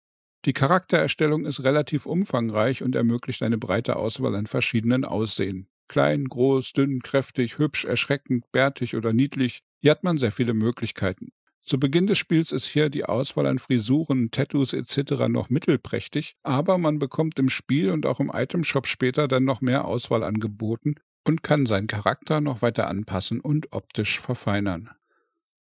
Die 0.46 0.52
Charaktererstellung 0.52 1.44
ist 1.44 1.62
relativ 1.62 2.06
umfangreich 2.06 2.82
und 2.82 2.94
ermöglicht 2.96 3.42
eine 3.42 3.58
breite 3.58 3.96
Auswahl 3.96 4.34
an 4.34 4.46
verschiedenen 4.46 5.04
Aussehen. 5.04 5.68
Klein, 5.88 6.24
groß, 6.24 6.72
dünn, 6.72 7.00
kräftig, 7.00 7.58
hübsch, 7.58 7.84
erschreckend, 7.84 8.50
bärtig 8.50 8.96
oder 8.96 9.12
niedlich, 9.12 9.62
hier 9.80 9.92
hat 9.92 10.02
man 10.02 10.18
sehr 10.18 10.32
viele 10.32 10.54
Möglichkeiten. 10.54 11.32
Zu 11.66 11.80
Beginn 11.80 12.06
des 12.06 12.18
Spiels 12.18 12.52
ist 12.52 12.66
hier 12.66 12.90
die 12.90 13.04
Auswahl 13.04 13.44
an 13.46 13.58
Frisuren, 13.58 14.30
Tattoos 14.30 14.72
etc. 14.72 15.26
noch 15.26 15.50
mittelprächtig, 15.50 16.36
aber 16.44 16.78
man 16.78 17.00
bekommt 17.00 17.40
im 17.40 17.48
Spiel 17.48 17.90
und 17.90 18.06
auch 18.06 18.20
im 18.20 18.30
Itemshop 18.32 18.86
später 18.86 19.26
dann 19.26 19.42
noch 19.42 19.60
mehr 19.60 19.84
Auswahl 19.84 20.22
angeboten 20.22 20.94
und 21.24 21.42
kann 21.42 21.66
seinen 21.66 21.88
Charakter 21.88 22.40
noch 22.40 22.62
weiter 22.62 22.86
anpassen 22.86 23.40
und 23.40 23.72
optisch 23.72 24.20
verfeinern. 24.20 24.90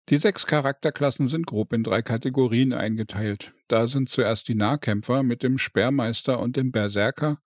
Die 0.09 0.17
sechs 0.17 0.45
Charakterklassen 0.47 1.29
sind 1.29 1.47
grob 1.47 1.73
in 1.73 1.85
drei 1.85 2.03
Kategorien 2.03 2.73
eingeteilt. 2.73 3.53
Da 3.69 3.87
sind 3.87 4.09
zuerst 4.09 4.49
die 4.49 4.57
Nahkämpfer 4.57 5.23
mit 5.23 5.45
dem 5.45 5.57
Speermeister 5.57 6.41
und 6.41 6.57
dem 6.57 6.73
Berserker. 6.73 7.39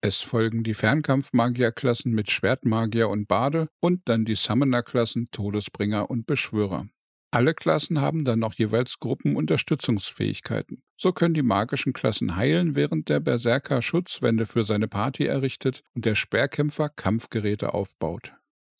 Es 0.00 0.20
folgen 0.20 0.62
die 0.62 0.74
Fernkampfmagierklassen 0.74 2.12
mit 2.12 2.30
Schwertmagier 2.30 3.08
und 3.08 3.26
Bade 3.26 3.68
und 3.80 4.02
dann 4.04 4.24
die 4.24 4.36
Summonerklassen 4.36 5.32
Todesbringer 5.32 6.08
und 6.08 6.26
Beschwörer. 6.26 6.86
Alle 7.32 7.54
Klassen 7.54 8.00
haben 8.00 8.24
dann 8.24 8.40
noch 8.40 8.54
jeweils 8.54 8.98
Gruppenunterstützungsfähigkeiten. 8.98 10.82
So 10.96 11.12
können 11.12 11.34
die 11.34 11.42
magischen 11.42 11.92
Klassen 11.92 12.34
heilen, 12.34 12.74
während 12.74 13.08
der 13.08 13.20
Berserker 13.20 13.82
Schutzwände 13.82 14.46
für 14.46 14.64
seine 14.64 14.88
Party 14.88 15.26
errichtet 15.26 15.84
und 15.94 16.06
der 16.06 16.16
Speerkämpfer 16.16 16.88
Kampfgeräte 16.88 17.72
aufbaut. 17.72 18.32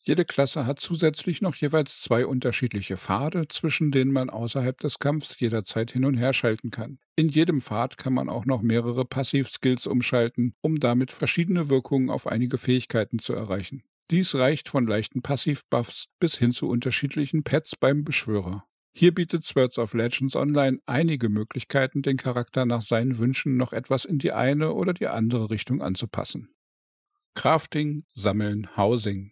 Jede 0.03 0.25
Klasse 0.25 0.67
hat 0.67 0.81
zusätzlich 0.81 1.43
noch 1.43 1.55
jeweils 1.55 2.01
zwei 2.01 2.27
unterschiedliche 2.27 2.97
Pfade, 2.97 3.47
zwischen 3.49 3.93
denen 3.93 4.13
man 4.13 4.31
außerhalb 4.31 4.79
des 4.79 4.99
Kampfs 4.99 5.39
jederzeit 5.39 5.93
hin 5.93 6.05
und 6.05 6.17
her 6.17 6.33
schalten 6.33 6.71
kann. 6.71 6.99
In 7.17 7.29
jedem 7.29 7.61
Pfad 7.61 7.99
kann 7.99 8.15
man 8.15 8.29
auch 8.31 8.47
noch 8.47 8.63
mehrere 8.63 9.05
Passivskills 9.05 9.87
umschalten, 9.87 10.55
um 10.61 10.81
damit 10.81 11.13
verschiedene 11.13 11.69
Wirkungen 11.69 12.11
auf 12.11 12.27
einige 12.27 12.59
Fähigkeiten 12.59 13.21
zu 13.21 13.35
erreichen. 13.35 13.85
Dies 14.11 14.35
reicht 14.35 14.69
von 14.69 14.89
leichten 14.89 15.23
Passivbuffs 15.23 16.07
bis 16.19 16.37
hin 16.37 16.51
zu 16.51 16.69
unterschiedlichen 16.69 17.45
Pets 17.45 17.77
beim 17.77 18.03
Beschwörer. 18.03 18.65
Hier 18.93 19.15
bietet 19.15 19.45
Swords 19.45 19.79
of 19.79 19.95
Legends 19.95 20.35
Online 20.35 20.81
einige 20.85 21.29
Möglichkeiten, 21.29 22.03
den 22.03 22.17
Charakter 22.17 22.67
nach 22.67 22.83
seinen 22.83 23.19
Wünschen 23.19 23.57
noch 23.57 23.73
etwas 23.73 24.05
in 24.05 24.19
die 24.19 24.33
eine 24.33 24.73
oder 24.73 24.93
die 24.93 25.07
andere 25.07 25.51
Richtung 25.51 25.81
anzupassen. 25.81 26.53
Crafting, 27.37 28.03
Sammeln, 28.13 28.77
Housing. 28.77 29.31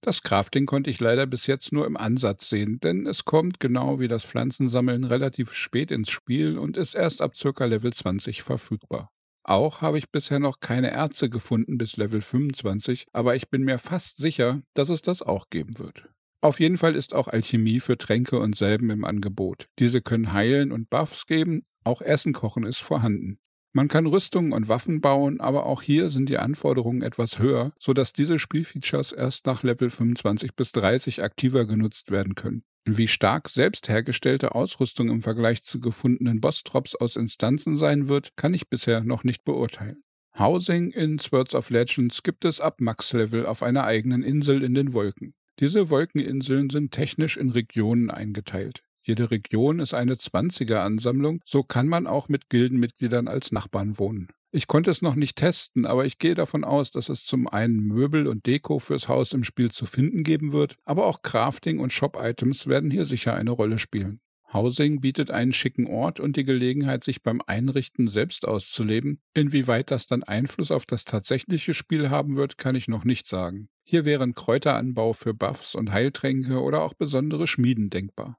Das 0.00 0.22
Crafting 0.22 0.66
konnte 0.66 0.90
ich 0.90 1.00
leider 1.00 1.26
bis 1.26 1.48
jetzt 1.48 1.72
nur 1.72 1.84
im 1.84 1.96
Ansatz 1.96 2.48
sehen, 2.48 2.78
denn 2.78 3.06
es 3.06 3.24
kommt 3.24 3.58
genau 3.58 3.98
wie 3.98 4.06
das 4.06 4.24
Pflanzensammeln 4.24 5.02
relativ 5.02 5.54
spät 5.54 5.90
ins 5.90 6.10
Spiel 6.10 6.56
und 6.56 6.76
ist 6.76 6.94
erst 6.94 7.20
ab 7.20 7.32
ca. 7.34 7.64
Level 7.64 7.92
20 7.92 8.44
verfügbar. 8.44 9.10
Auch 9.44 9.82
habe 9.82 9.98
ich 9.98 10.10
bisher 10.10 10.40
noch 10.40 10.60
keine 10.60 10.90
Erze 10.90 11.28
gefunden 11.28 11.76
bis 11.76 11.98
Level 11.98 12.22
25, 12.22 13.06
aber 13.12 13.36
ich 13.36 13.50
bin 13.50 13.62
mir 13.62 13.78
fast 13.78 14.16
sicher, 14.16 14.62
dass 14.72 14.88
es 14.88 15.02
das 15.02 15.20
auch 15.20 15.50
geben 15.50 15.78
wird. 15.78 16.08
Auf 16.40 16.60
jeden 16.60 16.78
Fall 16.78 16.94
ist 16.94 17.14
auch 17.14 17.28
Alchemie 17.28 17.80
für 17.80 17.98
Tränke 17.98 18.38
und 18.38 18.56
Selben 18.56 18.90
im 18.90 19.04
Angebot. 19.04 19.68
Diese 19.78 20.00
können 20.00 20.32
heilen 20.32 20.72
und 20.72 20.88
Buffs 20.88 21.26
geben, 21.26 21.64
auch 21.84 22.00
Essen 22.00 22.32
kochen 22.32 22.64
ist 22.64 22.78
vorhanden. 22.78 23.38
Man 23.74 23.88
kann 23.88 24.06
Rüstungen 24.06 24.52
und 24.52 24.68
Waffen 24.68 25.00
bauen, 25.00 25.40
aber 25.40 25.66
auch 25.66 25.82
hier 25.82 26.08
sind 26.08 26.28
die 26.28 26.38
Anforderungen 26.38 27.02
etwas 27.02 27.38
höher, 27.38 27.72
sodass 27.78 28.12
diese 28.12 28.38
Spielfeatures 28.38 29.12
erst 29.12 29.46
nach 29.46 29.62
Level 29.62 29.90
25 29.90 30.54
bis 30.54 30.72
30 30.72 31.22
aktiver 31.22 31.66
genutzt 31.66 32.10
werden 32.10 32.34
können. 32.34 32.62
Wie 32.86 33.08
stark 33.08 33.48
selbst 33.48 33.88
hergestellte 33.88 34.54
Ausrüstung 34.54 35.08
im 35.08 35.22
Vergleich 35.22 35.64
zu 35.64 35.80
gefundenen 35.80 36.42
Boss-Drops 36.42 36.94
aus 36.94 37.16
Instanzen 37.16 37.78
sein 37.78 38.08
wird, 38.08 38.36
kann 38.36 38.52
ich 38.52 38.68
bisher 38.68 39.02
noch 39.02 39.24
nicht 39.24 39.42
beurteilen. 39.44 40.04
Housing 40.38 40.90
in 40.90 41.18
Swords 41.18 41.54
of 41.54 41.70
Legends 41.70 42.22
gibt 42.22 42.44
es 42.44 42.60
ab 42.60 42.82
Max-Level 42.82 43.46
auf 43.46 43.62
einer 43.62 43.84
eigenen 43.84 44.22
Insel 44.22 44.62
in 44.62 44.74
den 44.74 44.92
Wolken. 44.92 45.32
Diese 45.60 45.88
Wolkeninseln 45.88 46.68
sind 46.68 46.90
technisch 46.90 47.38
in 47.38 47.50
Regionen 47.50 48.10
eingeteilt. 48.10 48.82
Jede 49.02 49.30
Region 49.30 49.78
ist 49.78 49.94
eine 49.94 50.16
20er-Ansammlung, 50.16 51.40
so 51.46 51.62
kann 51.62 51.88
man 51.88 52.06
auch 52.06 52.28
mit 52.28 52.50
Gildenmitgliedern 52.50 53.28
als 53.28 53.50
Nachbarn 53.50 53.98
wohnen. 53.98 54.28
Ich 54.56 54.68
konnte 54.68 54.92
es 54.92 55.02
noch 55.02 55.16
nicht 55.16 55.34
testen, 55.34 55.84
aber 55.84 56.04
ich 56.04 56.18
gehe 56.18 56.36
davon 56.36 56.62
aus, 56.62 56.92
dass 56.92 57.08
es 57.08 57.24
zum 57.24 57.48
einen 57.48 57.80
Möbel 57.80 58.28
und 58.28 58.46
Deko 58.46 58.78
fürs 58.78 59.08
Haus 59.08 59.32
im 59.32 59.42
Spiel 59.42 59.72
zu 59.72 59.84
finden 59.84 60.22
geben 60.22 60.52
wird, 60.52 60.76
aber 60.84 61.06
auch 61.06 61.22
Crafting 61.22 61.80
und 61.80 61.92
Shop-Items 61.92 62.68
werden 62.68 62.88
hier 62.88 63.04
sicher 63.04 63.34
eine 63.34 63.50
Rolle 63.50 63.78
spielen. 63.78 64.20
Housing 64.52 65.00
bietet 65.00 65.32
einen 65.32 65.52
schicken 65.52 65.88
Ort 65.88 66.20
und 66.20 66.36
die 66.36 66.44
Gelegenheit, 66.44 67.02
sich 67.02 67.24
beim 67.24 67.42
Einrichten 67.44 68.06
selbst 68.06 68.46
auszuleben. 68.46 69.18
Inwieweit 69.34 69.90
das 69.90 70.06
dann 70.06 70.22
Einfluss 70.22 70.70
auf 70.70 70.86
das 70.86 71.04
tatsächliche 71.04 71.74
Spiel 71.74 72.08
haben 72.08 72.36
wird, 72.36 72.56
kann 72.56 72.76
ich 72.76 72.86
noch 72.86 73.02
nicht 73.02 73.26
sagen. 73.26 73.68
Hier 73.82 74.04
wären 74.04 74.34
Kräuteranbau 74.34 75.14
für 75.14 75.34
Buffs 75.34 75.74
und 75.74 75.90
Heiltränke 75.90 76.62
oder 76.62 76.82
auch 76.82 76.94
besondere 76.94 77.48
Schmieden 77.48 77.90
denkbar. 77.90 78.38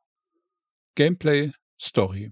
Gameplay 0.95 1.51
Story 1.77 2.31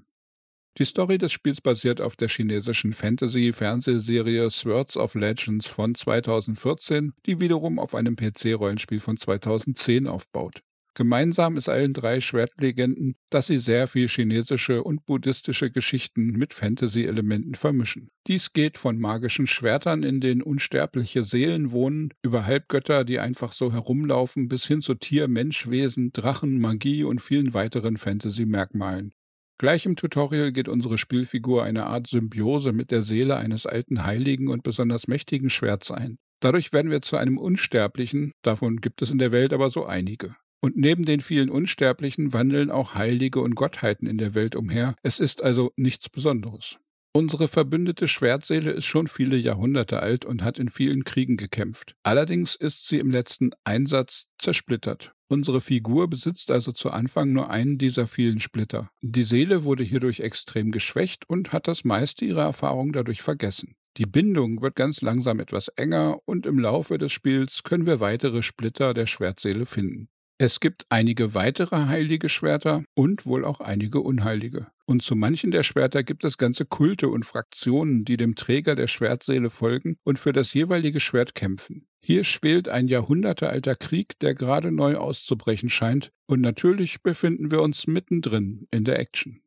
Die 0.80 0.86
Story 0.86 1.20
des 1.20 1.32
Spiels 1.32 1.62
basiert 1.62 2.02
auf 2.02 2.16
der 2.16 2.30
chinesischen 2.30 2.94
Fantasy-Fernsehserie 2.94 4.50
Swords 4.50 4.98
of 4.98 5.14
Legends 5.14 5.68
von 5.68 5.94
2014, 5.94 7.14
die 7.28 7.40
wiederum 7.40 7.78
auf 7.78 7.94
einem 7.94 8.16
PC-Rollenspiel 8.16 9.00
von 9.00 9.18
2010 9.18 10.08
aufbaut. 10.08 10.64
Gemeinsam 10.96 11.58
ist 11.58 11.70
allen 11.70 11.94
drei 11.94 12.22
Schwertlegenden, 12.22 13.16
dass 13.30 13.48
sie 13.48 13.60
sehr 13.60 13.88
viel 13.88 14.08
chinesische 14.08 14.84
und 14.84 15.06
buddhistische 15.06 15.70
Geschichten 15.70 16.32
mit 16.32 16.56
Fantasy-Elementen 16.56 17.54
vermischen. 17.54 18.10
Dies 18.26 18.52
geht 18.52 18.80
von 18.80 18.98
magischen 18.98 19.46
Schwertern, 19.46 20.02
in 20.02 20.22
denen 20.22 20.42
unsterbliche 20.42 21.24
Seelen 21.24 21.70
wohnen, 21.70 22.16
über 22.24 22.48
Halbgötter, 22.48 23.06
die 23.06 23.20
einfach 23.20 23.54
so 23.54 23.72
herumlaufen, 23.72 24.48
bis 24.48 24.66
hin 24.66 24.82
zu 24.82 24.96
Tier-Menschwesen, 24.96 26.14
Drachen, 26.14 26.60
Magie 26.60 27.04
und 27.04 27.22
vielen 27.22 27.54
weiteren 27.54 27.98
Fantasy-Merkmalen. 27.98 29.14
Gleich 29.60 29.86
im 29.86 29.96
Tutorial 29.96 30.52
geht 30.52 30.68
unsere 30.68 30.98
Spielfigur 30.98 31.64
eine 31.64 31.86
Art 31.86 32.08
Symbiose 32.08 32.74
mit 32.74 32.92
der 32.92 33.02
Seele 33.02 33.38
eines 33.38 33.66
alten 33.66 34.04
Heiligen 34.04 34.48
und 34.48 34.64
besonders 34.64 35.08
mächtigen 35.08 35.50
Schwerts 35.50 35.92
ein. 35.92 36.18
Dadurch 36.40 36.74
werden 36.74 36.92
wir 36.92 37.02
zu 37.02 37.16
einem 37.16 37.38
Unsterblichen, 37.38 38.34
davon 38.42 38.82
gibt 38.82 39.02
es 39.02 39.12
in 39.12 39.18
der 39.18 39.32
Welt 39.32 39.54
aber 39.54 39.70
so 39.70 39.86
einige. 39.86 40.36
Und 40.60 40.78
neben 40.78 41.06
den 41.06 41.20
vielen 41.20 41.50
Unsterblichen 41.50 42.34
wandeln 42.34 42.72
auch 42.72 42.96
Heilige 42.96 43.42
und 43.42 43.56
Gottheiten 43.56 44.08
in 44.08 44.18
der 44.18 44.34
Welt 44.34 44.56
umher. 44.56 44.96
Es 45.04 45.20
ist 45.20 45.44
also 45.44 45.72
nichts 45.76 46.10
Besonderes. 46.10 46.78
Unsere 47.16 47.48
verbündete 47.48 48.08
Schwertseele 48.08 48.72
ist 48.72 48.86
schon 48.86 49.06
viele 49.06 49.38
Jahrhunderte 49.38 50.02
alt 50.02 50.26
und 50.26 50.44
hat 50.44 50.58
in 50.58 50.70
vielen 50.70 51.04
Kriegen 51.04 51.38
gekämpft. 51.38 51.96
Allerdings 52.02 52.56
ist 52.56 52.88
sie 52.88 52.98
im 52.98 53.12
letzten 53.12 53.52
Einsatz 53.64 54.30
zersplittert. 54.40 55.14
Unsere 55.28 55.62
Figur 55.62 56.10
besitzt 56.10 56.50
also 56.50 56.72
zu 56.72 56.90
Anfang 56.90 57.32
nur 57.32 57.52
einen 57.52 57.78
dieser 57.78 58.08
vielen 58.08 58.40
Splitter. 58.40 58.90
Die 59.02 59.22
Seele 59.22 59.64
wurde 59.64 59.84
hierdurch 59.84 60.22
extrem 60.22 60.72
geschwächt 60.72 61.30
und 61.30 61.54
hat 61.54 61.68
das 61.68 61.84
meiste 61.84 62.26
ihrer 62.26 62.46
Erfahrung 62.46 62.94
dadurch 62.94 63.22
vergessen. 63.22 63.76
Die 63.98 64.08
Bindung 64.08 64.64
wird 64.64 64.76
ganz 64.76 65.02
langsam 65.02 65.40
etwas 65.40 65.68
enger 65.68 66.18
und 66.26 66.48
im 66.48 66.58
Laufe 66.58 66.98
des 66.98 67.12
Spiels 67.12 67.62
können 67.62 67.86
wir 67.86 68.00
weitere 68.00 68.42
Splitter 68.42 68.96
der 68.96 69.06
Schwertseele 69.06 69.68
finden. 69.68 70.10
Es 70.40 70.60
gibt 70.60 70.86
einige 70.90 71.36
weitere 71.36 71.86
heilige 71.86 72.28
Schwerter 72.28 72.84
und 72.96 73.26
wohl 73.26 73.46
auch 73.46 73.60
einige 73.60 74.02
unheilige. 74.02 74.68
Und 74.86 75.04
zu 75.04 75.16
manchen 75.16 75.52
der 75.52 75.64
Schwerter 75.64 76.04
gibt 76.04 76.26
es 76.26 76.38
ganze 76.38 76.66
Kulte 76.66 77.08
und 77.08 77.26
Fraktionen, 77.26 78.04
die 78.04 78.18
dem 78.18 78.36
Träger 78.36 78.76
der 78.76 78.88
Schwertseele 78.88 79.50
folgen 79.50 79.98
und 80.04 80.20
für 80.20 80.34
das 80.34 80.54
jeweilige 80.54 81.00
Schwert 81.00 81.36
kämpfen. 81.36 81.88
Hier 82.02 82.24
schwelt 82.24 82.68
ein 82.68 82.88
jahrhundertealter 82.88 83.76
Krieg, 83.76 84.20
der 84.20 84.34
gerade 84.34 84.72
neu 84.72 84.98
auszubrechen 84.98 85.70
scheint, 85.70 86.12
und 86.26 86.42
natürlich 86.42 87.02
befinden 87.02 87.52
wir 87.52 87.62
uns 87.62 87.88
mittendrin 87.88 88.68
in 88.72 88.84
der 88.84 89.00
Action. 89.00 89.42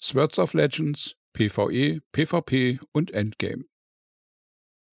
Swords 0.00 0.38
of 0.38 0.54
Legends, 0.54 1.16
PvE, 1.32 2.00
PvP 2.12 2.78
und 2.92 3.10
Endgame. 3.10 3.64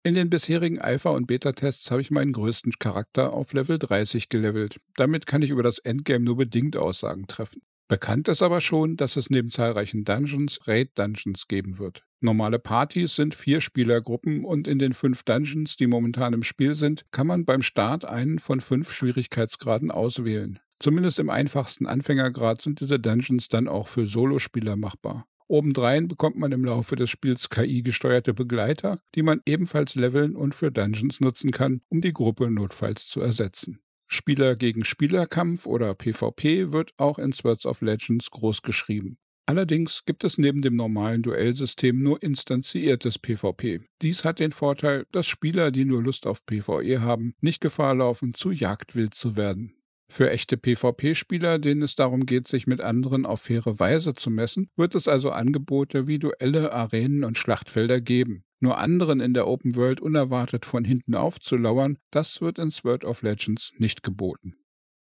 In 0.07 0.15
den 0.15 0.31
bisherigen 0.31 0.79
Alpha- 0.79 1.11
und 1.11 1.27
Beta-Tests 1.27 1.91
habe 1.91 2.01
ich 2.01 2.13
meinen 2.13 2.31
größten 2.31 2.75
Charakter 2.79 3.33
auf 3.33 3.53
Level 3.53 3.77
30 3.77 4.29
gelevelt. 4.29 4.79
Damit 4.95 5.27
kann 5.27 5.43
ich 5.43 5.51
über 5.51 5.65
das 5.65 5.81
Endgame 5.81 6.25
nur 6.25 6.37
bedingt 6.37 6.77
Aussagen 6.77 7.27
treffen. 7.27 7.61
Bekannt 7.89 8.29
ist 8.29 8.41
aber 8.41 8.61
schon, 8.61 8.97
dass 8.97 9.17
es 9.17 9.31
neben 9.31 9.51
zahlreichen 9.51 10.05
Dungeons 10.05 10.61
Raid-Dungeons 10.69 11.49
geben 11.49 11.81
wird. 11.81 12.05
Normale 12.21 12.61
Partys 12.61 13.17
sind 13.17 13.35
vier 13.35 13.61
Spielergruppen 13.61 14.45
und 14.45 14.69
in 14.69 14.79
den 14.79 14.93
fünf 14.93 15.25
Dungeons, 15.25 15.75
die 15.75 15.89
momentan 15.89 16.35
im 16.35 16.45
Spiel 16.45 16.77
sind, 16.77 17.05
kann 17.11 17.27
man 17.27 17.45
beim 17.45 17.63
Start 17.63 18.05
einen 18.05 18.39
von 18.39 18.61
fünf 18.61 18.93
Schwierigkeitsgraden 18.93 19.91
auswählen. 19.91 20.61
Zumindest 20.79 21.19
im 21.19 21.31
einfachsten 21.31 21.87
Anfängergrad 21.87 22.63
sind 22.63 22.79
diese 22.79 23.01
Dungeons 23.01 23.49
dann 23.49 23.67
auch 23.67 23.89
für 23.89 24.07
Solospieler 24.07 24.77
machbar. 24.77 25.27
Obendrein 25.49 26.09
bekommt 26.09 26.37
man 26.37 26.53
im 26.53 26.65
Laufe 26.65 26.97
des 26.97 27.09
Spiels 27.09 27.51
KI-gesteuerte 27.51 28.35
Begleiter, 28.35 29.01
die 29.15 29.23
man 29.23 29.41
ebenfalls 29.47 29.95
leveln 29.95 30.35
und 30.35 30.55
für 30.55 30.73
Dungeons 30.73 31.21
nutzen 31.21 31.53
kann, 31.53 31.83
um 31.89 32.01
die 32.01 32.13
Gruppe 32.13 32.51
notfalls 32.51 33.07
zu 33.07 33.21
ersetzen. 33.21 33.81
Spieler 34.09 34.57
gegen 34.57 34.85
Spielerkampf 34.85 35.67
oder 35.67 35.95
PvP 35.95 36.73
wird 36.73 36.93
auch 36.97 37.19
in 37.19 37.33
Swords 37.33 37.67
of 37.67 37.81
Legends 37.81 38.31
groß 38.31 38.63
geschrieben. 38.63 39.19
Allerdings 39.49 40.05
gibt 40.05 40.25
es 40.25 40.39
neben 40.39 40.61
dem 40.61 40.75
normalen 40.75 41.23
Duellsystem 41.23 42.03
nur 42.03 42.21
instanziertes 42.21 43.17
PvP. 43.17 43.81
Dies 44.03 44.25
hat 44.25 44.41
den 44.41 44.51
Vorteil, 44.51 45.07
dass 45.13 45.29
Spieler, 45.29 45.71
die 45.71 45.85
nur 45.85 46.03
Lust 46.03 46.27
auf 46.27 46.45
PvE 46.45 47.01
haben, 47.01 47.35
nicht 47.41 47.61
Gefahr 47.61 47.95
laufen, 47.95 48.35
zu 48.35 48.51
Jagdwild 48.51 49.15
zu 49.15 49.37
werden. 49.37 49.76
Für 50.09 50.31
echte 50.31 50.57
PvP-Spieler, 50.57 51.59
denen 51.59 51.83
es 51.83 51.97
darum 51.97 52.27
geht, 52.27 52.49
sich 52.49 52.67
mit 52.67 52.81
anderen 52.81 53.27
auf 53.27 53.43
faire 53.43 53.79
Weise 53.79 54.15
zu 54.15 54.31
messen, 54.31 54.71
wird 54.77 54.95
es 54.95 55.09
also 55.09 55.31
Angebote 55.31 56.07
wie 56.07 56.19
Duelle, 56.19 56.73
Arenen 56.73 57.25
und 57.25 57.37
Schlachtfelder 57.37 58.01
geben. 58.01 58.45
Nur 58.61 58.79
anderen 58.79 59.21
in 59.21 59.35
der 59.35 59.47
Open 59.47 59.75
World 59.75 60.01
unerwartet 60.01 60.65
von 60.65 60.85
hinten 60.85 61.15
aufzulauern, 61.15 61.99
das 62.11 62.41
wird 62.41 62.59
in 62.59 62.71
Sword 62.71 63.05
of 63.05 63.23
Legends 63.23 63.73
nicht 63.79 64.03
geboten. 64.03 64.57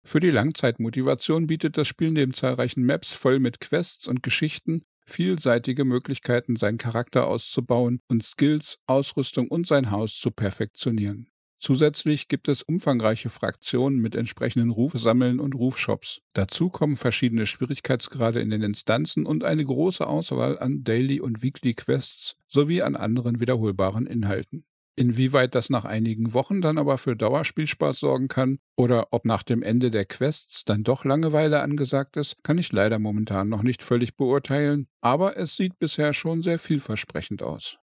Für 0.05 0.21
die 0.21 0.31
Langzeitmotivation 0.31 1.47
bietet 1.47 1.77
das 1.77 1.87
Spiel 1.87 2.11
neben 2.11 2.33
zahlreichen 2.33 2.85
Maps 2.85 3.13
voll 3.13 3.39
mit 3.39 3.61
Quests 3.61 4.09
und 4.09 4.23
Geschichten 4.23 4.85
vielseitige 5.05 5.85
Möglichkeiten, 5.85 6.57
seinen 6.57 6.79
Charakter 6.79 7.27
auszubauen 7.27 8.01
und 8.09 8.23
Skills, 8.23 8.79
Ausrüstung 8.87 9.49
und 9.49 9.67
sein 9.67 9.91
Haus 9.91 10.17
zu 10.17 10.31
perfektionieren. 10.31 11.32
Zusätzlich 11.63 12.27
gibt 12.27 12.49
es 12.49 12.65
umfangreiche 12.65 13.31
Fraktionen 13.31 14.01
mit 14.01 14.17
entsprechenden 14.17 14.71
Rufsammeln 14.71 15.39
und 15.39 15.55
Rufshops. 15.55 16.21
Dazu 16.33 16.71
kommen 16.71 16.97
verschiedene 16.97 17.47
Schwierigkeitsgrade 17.47 18.41
in 18.41 18.51
den 18.51 18.63
Instanzen 18.63 19.27
und 19.27 19.45
eine 19.45 19.65
große 19.65 20.05
Auswahl 20.05 20.59
an 20.59 20.83
Daily- 20.83 21.21
und 21.21 21.45
Weekly-Quests 21.45 22.35
sowie 22.49 22.83
an 22.83 22.97
anderen 22.97 23.39
wiederholbaren 23.39 24.09
Inhalten. 24.09 24.65
Inwieweit 24.97 25.55
das 25.55 25.71
nach 25.71 25.85
einigen 25.85 26.35
Wochen 26.35 26.63
dann 26.63 26.79
aber 26.79 26.99
für 26.99 27.15
Dauerspielspaß 27.15 28.01
sorgen 28.01 28.27
kann 28.27 28.59
oder 28.75 29.13
ob 29.13 29.25
nach 29.25 29.45
dem 29.45 29.63
Ende 29.63 29.93
der 29.93 30.05
Quests 30.05 30.65
dann 30.65 30.83
doch 30.83 31.05
Langeweile 31.05 31.61
angesagt 31.61 32.17
ist, 32.17 32.43
kann 32.43 32.59
ich 32.59 32.73
leider 32.73 32.99
momentan 32.99 33.49
noch 33.49 33.63
nicht 33.63 33.85
völlig 33.85 34.17
beurteilen, 34.17 34.89
aber 35.01 35.37
es 35.37 35.55
sieht 35.55 35.79
bisher 35.79 36.13
schon 36.13 36.43
sehr 36.43 36.59
vielversprechend 36.59 37.45
aus. 37.45 37.79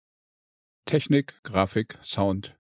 Technik, 0.84 1.42
Grafik, 1.44 1.98
Sound. 2.04 2.59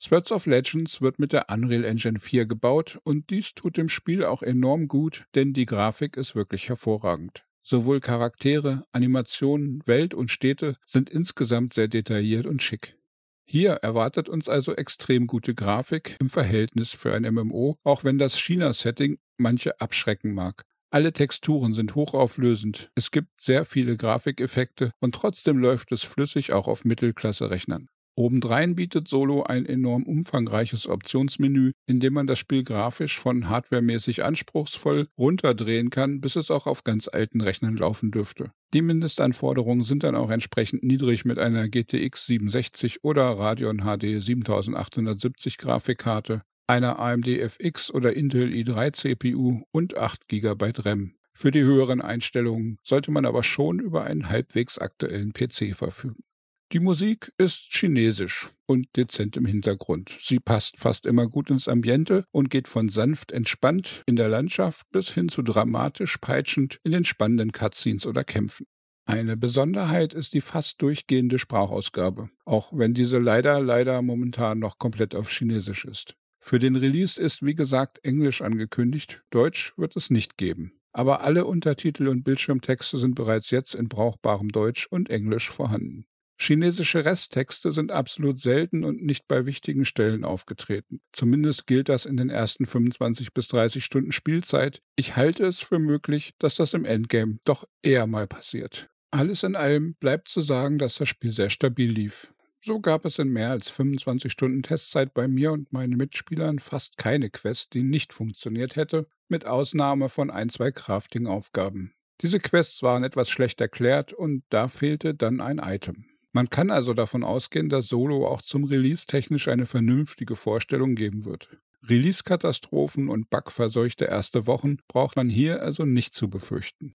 Swords 0.00 0.30
of 0.30 0.46
Legends 0.46 1.02
wird 1.02 1.18
mit 1.18 1.32
der 1.32 1.46
Unreal 1.50 1.84
Engine 1.84 2.20
4 2.20 2.46
gebaut 2.46 3.00
und 3.02 3.30
dies 3.30 3.54
tut 3.54 3.76
dem 3.76 3.88
Spiel 3.88 4.24
auch 4.24 4.42
enorm 4.42 4.86
gut, 4.86 5.26
denn 5.34 5.52
die 5.52 5.66
Grafik 5.66 6.16
ist 6.16 6.36
wirklich 6.36 6.68
hervorragend. 6.68 7.44
Sowohl 7.64 8.00
Charaktere, 8.00 8.84
Animationen, 8.92 9.82
Welt 9.86 10.14
und 10.14 10.30
Städte 10.30 10.76
sind 10.86 11.10
insgesamt 11.10 11.74
sehr 11.74 11.88
detailliert 11.88 12.46
und 12.46 12.62
schick. 12.62 12.96
Hier 13.44 13.72
erwartet 13.72 14.28
uns 14.28 14.48
also 14.48 14.72
extrem 14.74 15.26
gute 15.26 15.54
Grafik 15.54 16.16
im 16.20 16.28
Verhältnis 16.28 16.90
für 16.90 17.12
ein 17.12 17.24
MMO, 17.24 17.76
auch 17.82 18.04
wenn 18.04 18.18
das 18.18 18.38
China-Setting 18.38 19.18
manche 19.36 19.80
abschrecken 19.80 20.32
mag. 20.32 20.64
Alle 20.90 21.12
Texturen 21.12 21.74
sind 21.74 21.96
hochauflösend, 21.96 22.90
es 22.94 23.10
gibt 23.10 23.42
sehr 23.42 23.64
viele 23.64 23.96
Grafikeffekte 23.96 24.92
und 25.00 25.14
trotzdem 25.14 25.58
läuft 25.58 25.90
es 25.90 26.04
flüssig 26.04 26.52
auch 26.52 26.68
auf 26.68 26.84
Mittelklasse-Rechnern. 26.84 27.88
Obendrein 28.18 28.74
bietet 28.74 29.06
Solo 29.06 29.44
ein 29.44 29.64
enorm 29.64 30.02
umfangreiches 30.02 30.88
Optionsmenü, 30.88 31.70
in 31.86 32.00
dem 32.00 32.14
man 32.14 32.26
das 32.26 32.40
Spiel 32.40 32.64
grafisch 32.64 33.16
von 33.16 33.48
hardwaremäßig 33.48 34.24
anspruchsvoll 34.24 35.06
runterdrehen 35.16 35.90
kann, 35.90 36.20
bis 36.20 36.34
es 36.34 36.50
auch 36.50 36.66
auf 36.66 36.82
ganz 36.82 37.06
alten 37.06 37.40
Rechnern 37.40 37.76
laufen 37.76 38.10
dürfte. 38.10 38.50
Die 38.74 38.82
Mindestanforderungen 38.82 39.84
sind 39.84 40.02
dann 40.02 40.16
auch 40.16 40.30
entsprechend 40.30 40.82
niedrig 40.82 41.24
mit 41.24 41.38
einer 41.38 41.68
GTX 41.68 42.26
67 42.26 43.04
oder 43.04 43.22
Radeon 43.38 43.82
HD 43.82 44.20
7870 44.20 45.56
Grafikkarte, 45.56 46.42
einer 46.66 46.98
AMD 46.98 47.28
FX 47.28 47.94
oder 47.94 48.16
Intel 48.16 48.48
i3 48.48 48.94
CPU 48.94 49.62
und 49.70 49.96
8 49.96 50.26
GB 50.26 50.72
RAM. 50.78 51.14
Für 51.34 51.52
die 51.52 51.62
höheren 51.62 52.00
Einstellungen 52.00 52.78
sollte 52.82 53.12
man 53.12 53.24
aber 53.24 53.44
schon 53.44 53.78
über 53.78 54.02
einen 54.02 54.28
halbwegs 54.28 54.76
aktuellen 54.76 55.32
PC 55.32 55.76
verfügen. 55.76 56.24
Die 56.70 56.80
Musik 56.80 57.32
ist 57.38 57.72
chinesisch 57.72 58.50
und 58.66 58.94
dezent 58.94 59.38
im 59.38 59.46
Hintergrund. 59.46 60.18
Sie 60.20 60.38
passt 60.38 60.76
fast 60.76 61.06
immer 61.06 61.26
gut 61.26 61.48
ins 61.48 61.66
Ambiente 61.66 62.26
und 62.30 62.50
geht 62.50 62.68
von 62.68 62.90
sanft 62.90 63.32
entspannt 63.32 64.02
in 64.04 64.16
der 64.16 64.28
Landschaft 64.28 64.84
bis 64.90 65.08
hin 65.10 65.30
zu 65.30 65.40
dramatisch 65.40 66.18
peitschend 66.18 66.78
in 66.84 66.92
den 66.92 67.04
spannenden 67.04 67.52
Cutscenes 67.52 68.04
oder 68.04 68.22
Kämpfen. 68.22 68.66
Eine 69.06 69.38
Besonderheit 69.38 70.12
ist 70.12 70.34
die 70.34 70.42
fast 70.42 70.82
durchgehende 70.82 71.38
Sprachausgabe, 71.38 72.28
auch 72.44 72.70
wenn 72.74 72.92
diese 72.92 73.16
leider, 73.16 73.62
leider 73.62 74.02
momentan 74.02 74.58
noch 74.58 74.76
komplett 74.76 75.14
auf 75.14 75.30
Chinesisch 75.30 75.86
ist. 75.86 76.16
Für 76.38 76.58
den 76.58 76.76
Release 76.76 77.18
ist, 77.18 77.42
wie 77.42 77.54
gesagt, 77.54 78.04
Englisch 78.04 78.42
angekündigt, 78.42 79.22
Deutsch 79.30 79.72
wird 79.78 79.96
es 79.96 80.10
nicht 80.10 80.36
geben. 80.36 80.78
Aber 80.92 81.22
alle 81.22 81.46
Untertitel 81.46 82.08
und 82.08 82.24
Bildschirmtexte 82.24 82.98
sind 82.98 83.14
bereits 83.14 83.50
jetzt 83.50 83.74
in 83.74 83.88
brauchbarem 83.88 84.50
Deutsch 84.50 84.86
und 84.90 85.08
Englisch 85.08 85.48
vorhanden. 85.48 86.04
Chinesische 86.40 87.04
Resttexte 87.04 87.72
sind 87.72 87.90
absolut 87.90 88.38
selten 88.38 88.84
und 88.84 89.02
nicht 89.02 89.26
bei 89.26 89.44
wichtigen 89.44 89.84
Stellen 89.84 90.24
aufgetreten. 90.24 91.00
Zumindest 91.12 91.66
gilt 91.66 91.88
das 91.88 92.06
in 92.06 92.16
den 92.16 92.30
ersten 92.30 92.64
25 92.64 93.34
bis 93.34 93.48
30 93.48 93.84
Stunden 93.84 94.12
Spielzeit. 94.12 94.80
Ich 94.94 95.16
halte 95.16 95.44
es 95.44 95.58
für 95.58 95.80
möglich, 95.80 96.34
dass 96.38 96.54
das 96.54 96.74
im 96.74 96.84
Endgame 96.84 97.38
doch 97.44 97.64
eher 97.82 98.06
mal 98.06 98.28
passiert. 98.28 98.88
Alles 99.10 99.42
in 99.42 99.56
allem 99.56 99.94
bleibt 99.94 100.28
zu 100.28 100.40
sagen, 100.40 100.78
dass 100.78 100.94
das 100.94 101.08
Spiel 101.08 101.32
sehr 101.32 101.50
stabil 101.50 101.90
lief. 101.90 102.32
So 102.60 102.80
gab 102.80 103.04
es 103.04 103.18
in 103.18 103.28
mehr 103.28 103.50
als 103.50 103.68
25 103.70 104.30
Stunden 104.30 104.62
Testzeit 104.62 105.14
bei 105.14 105.26
mir 105.26 105.52
und 105.52 105.72
meinen 105.72 105.96
Mitspielern 105.96 106.58
fast 106.58 106.98
keine 106.98 107.30
Quest, 107.30 107.74
die 107.74 107.82
nicht 107.82 108.12
funktioniert 108.12 108.76
hätte, 108.76 109.08
mit 109.28 109.44
Ausnahme 109.44 110.08
von 110.08 110.30
ein, 110.30 110.50
zwei 110.50 110.70
Crafting-Aufgaben. 110.70 111.94
Diese 112.20 112.40
Quests 112.40 112.82
waren 112.82 113.04
etwas 113.04 113.30
schlecht 113.30 113.60
erklärt 113.60 114.12
und 114.12 114.42
da 114.50 114.68
fehlte 114.68 115.14
dann 115.14 115.40
ein 115.40 115.58
Item. 115.58 116.07
Man 116.32 116.50
kann 116.50 116.70
also 116.70 116.94
davon 116.94 117.24
ausgehen, 117.24 117.68
dass 117.68 117.88
Solo 117.88 118.26
auch 118.26 118.42
zum 118.42 118.64
Release 118.64 119.06
technisch 119.06 119.48
eine 119.48 119.66
vernünftige 119.66 120.36
Vorstellung 120.36 120.94
geben 120.94 121.24
wird. 121.24 121.48
Release-Katastrophen 121.88 123.08
und 123.08 123.30
bugverseuchte 123.30 124.04
erste 124.04 124.46
Wochen 124.46 124.78
braucht 124.88 125.16
man 125.16 125.28
hier 125.28 125.62
also 125.62 125.84
nicht 125.84 126.14
zu 126.14 126.28
befürchten. 126.28 126.94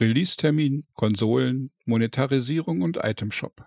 Release-Termin, 0.00 0.86
Konsolen, 0.94 1.70
Monetarisierung 1.84 2.82
und 2.82 2.98
Itemshop. 3.02 3.66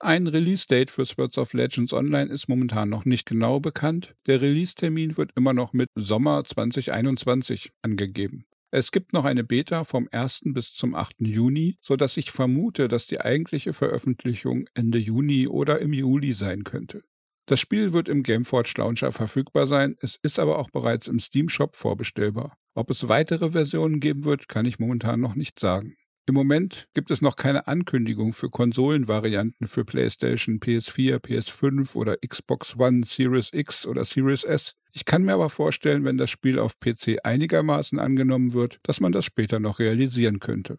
Ein 0.00 0.26
Release-Date 0.26 0.90
für 0.90 1.04
Swords 1.04 1.38
of 1.38 1.52
Legends 1.52 1.92
Online 1.92 2.32
ist 2.32 2.48
momentan 2.48 2.88
noch 2.88 3.04
nicht 3.04 3.26
genau 3.26 3.60
bekannt. 3.60 4.14
Der 4.26 4.40
Release-Termin 4.40 5.16
wird 5.16 5.32
immer 5.36 5.52
noch 5.52 5.72
mit 5.72 5.88
Sommer 5.94 6.42
2021 6.42 7.70
angegeben. 7.82 8.46
Es 8.72 8.92
gibt 8.92 9.12
noch 9.12 9.24
eine 9.24 9.42
Beta 9.42 9.82
vom 9.82 10.08
1. 10.12 10.42
bis 10.44 10.72
zum 10.74 10.94
8. 10.94 11.16
Juni, 11.22 11.76
sodass 11.80 12.16
ich 12.16 12.30
vermute, 12.30 12.86
dass 12.86 13.08
die 13.08 13.20
eigentliche 13.20 13.72
Veröffentlichung 13.72 14.68
Ende 14.74 14.98
Juni 14.98 15.48
oder 15.48 15.80
im 15.80 15.92
Juli 15.92 16.32
sein 16.34 16.62
könnte. 16.62 17.02
Das 17.46 17.58
Spiel 17.58 17.92
wird 17.92 18.08
im 18.08 18.22
Gameforge 18.22 18.74
Launcher 18.76 19.10
verfügbar 19.10 19.66
sein, 19.66 19.96
es 20.00 20.20
ist 20.22 20.38
aber 20.38 20.56
auch 20.60 20.70
bereits 20.70 21.08
im 21.08 21.18
Steam 21.18 21.48
Shop 21.48 21.74
vorbestellbar. 21.74 22.56
Ob 22.74 22.90
es 22.90 23.08
weitere 23.08 23.50
Versionen 23.50 23.98
geben 23.98 24.24
wird, 24.24 24.46
kann 24.48 24.66
ich 24.66 24.78
momentan 24.78 25.20
noch 25.20 25.34
nicht 25.34 25.58
sagen. 25.58 25.96
Im 26.26 26.34
Moment 26.34 26.86
gibt 26.94 27.10
es 27.10 27.22
noch 27.22 27.36
keine 27.36 27.66
Ankündigung 27.66 28.32
für 28.32 28.50
Konsolenvarianten 28.50 29.66
für 29.66 29.84
PlayStation, 29.84 30.60
PS4, 30.60 31.18
PS5 31.18 31.94
oder 31.94 32.16
Xbox 32.18 32.76
One, 32.76 33.04
Series 33.04 33.50
X 33.52 33.86
oder 33.86 34.04
Series 34.04 34.44
S. 34.44 34.74
Ich 34.92 35.04
kann 35.04 35.24
mir 35.24 35.34
aber 35.34 35.50
vorstellen, 35.50 36.04
wenn 36.04 36.18
das 36.18 36.30
Spiel 36.30 36.58
auf 36.58 36.78
PC 36.78 37.18
einigermaßen 37.24 37.98
angenommen 37.98 38.52
wird, 38.52 38.78
dass 38.82 39.00
man 39.00 39.12
das 39.12 39.24
später 39.24 39.60
noch 39.60 39.78
realisieren 39.78 40.40
könnte. 40.40 40.78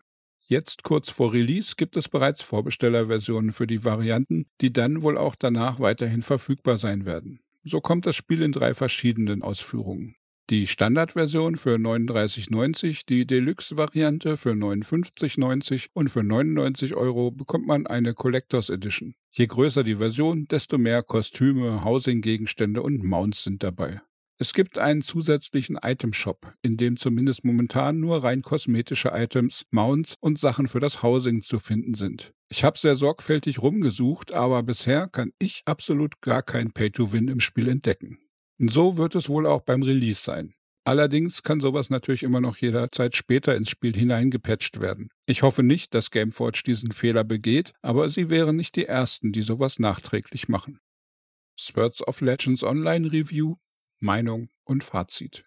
Jetzt 0.51 0.83
kurz 0.83 1.09
vor 1.09 1.31
Release 1.31 1.75
gibt 1.77 1.95
es 1.95 2.09
bereits 2.09 2.41
Vorbestellerversionen 2.41 3.53
für 3.53 3.67
die 3.67 3.85
Varianten, 3.85 4.47
die 4.59 4.73
dann 4.73 5.01
wohl 5.01 5.17
auch 5.17 5.35
danach 5.35 5.79
weiterhin 5.79 6.21
verfügbar 6.21 6.75
sein 6.75 7.05
werden. 7.05 7.39
So 7.63 7.79
kommt 7.79 8.05
das 8.05 8.15
Spiel 8.15 8.41
in 8.41 8.51
drei 8.51 8.73
verschiedenen 8.73 9.43
Ausführungen. 9.43 10.15
Die 10.51 10.67
Standardversion 10.67 11.55
für 11.55 11.75
39,90, 11.75 13.05
die 13.07 13.25
Deluxe-Variante 13.25 14.35
für 14.35 14.51
59,90 14.51 15.87
und 15.93 16.09
für 16.09 16.23
99 16.23 16.93
Euro 16.93 17.31
bekommt 17.31 17.67
man 17.67 17.87
eine 17.87 18.13
Collectors 18.13 18.69
Edition. 18.69 19.15
Je 19.31 19.47
größer 19.47 19.83
die 19.83 19.95
Version, 19.95 20.49
desto 20.49 20.77
mehr 20.77 21.03
Kostüme, 21.03 21.85
Housing-Gegenstände 21.85 22.81
und 22.81 23.01
Mounts 23.01 23.45
sind 23.45 23.63
dabei. 23.63 24.01
Es 24.39 24.53
gibt 24.53 24.77
einen 24.77 25.01
zusätzlichen 25.01 25.79
Item-Shop, 25.81 26.53
in 26.61 26.75
dem 26.75 26.97
zumindest 26.97 27.45
momentan 27.45 28.01
nur 28.01 28.21
rein 28.21 28.41
kosmetische 28.41 29.11
Items, 29.13 29.65
Mounts 29.71 30.17
und 30.19 30.37
Sachen 30.37 30.67
für 30.67 30.81
das 30.81 31.01
Housing 31.01 31.41
zu 31.41 31.59
finden 31.59 31.93
sind. 31.93 32.33
Ich 32.49 32.65
habe 32.65 32.77
sehr 32.77 32.95
sorgfältig 32.95 33.61
rumgesucht, 33.61 34.33
aber 34.33 34.63
bisher 34.63 35.07
kann 35.07 35.31
ich 35.39 35.61
absolut 35.63 36.19
gar 36.19 36.43
kein 36.43 36.73
Pay-to-Win 36.73 37.29
im 37.29 37.39
Spiel 37.39 37.69
entdecken. 37.69 38.19
So 38.63 38.97
wird 38.97 39.15
es 39.15 39.27
wohl 39.27 39.47
auch 39.47 39.61
beim 39.61 39.81
Release 39.81 40.21
sein. 40.21 40.53
Allerdings 40.83 41.41
kann 41.41 41.59
sowas 41.59 41.89
natürlich 41.89 42.21
immer 42.21 42.41
noch 42.41 42.57
jederzeit 42.57 43.15
später 43.15 43.55
ins 43.55 43.71
Spiel 43.71 43.95
hineingepatcht 43.95 44.79
werden. 44.79 45.09
Ich 45.25 45.41
hoffe 45.41 45.63
nicht, 45.63 45.95
dass 45.95 46.11
Gameforge 46.11 46.61
diesen 46.63 46.91
Fehler 46.91 47.23
begeht, 47.23 47.73
aber 47.81 48.09
sie 48.09 48.29
wären 48.29 48.55
nicht 48.55 48.75
die 48.75 48.85
Ersten, 48.85 49.31
die 49.31 49.41
sowas 49.41 49.79
nachträglich 49.79 50.47
machen. 50.47 50.79
Swords 51.59 52.07
of 52.07 52.21
Legends 52.21 52.63
Online 52.63 53.11
Review, 53.11 53.55
Meinung 53.99 54.49
und 54.63 54.83
Fazit. 54.83 55.43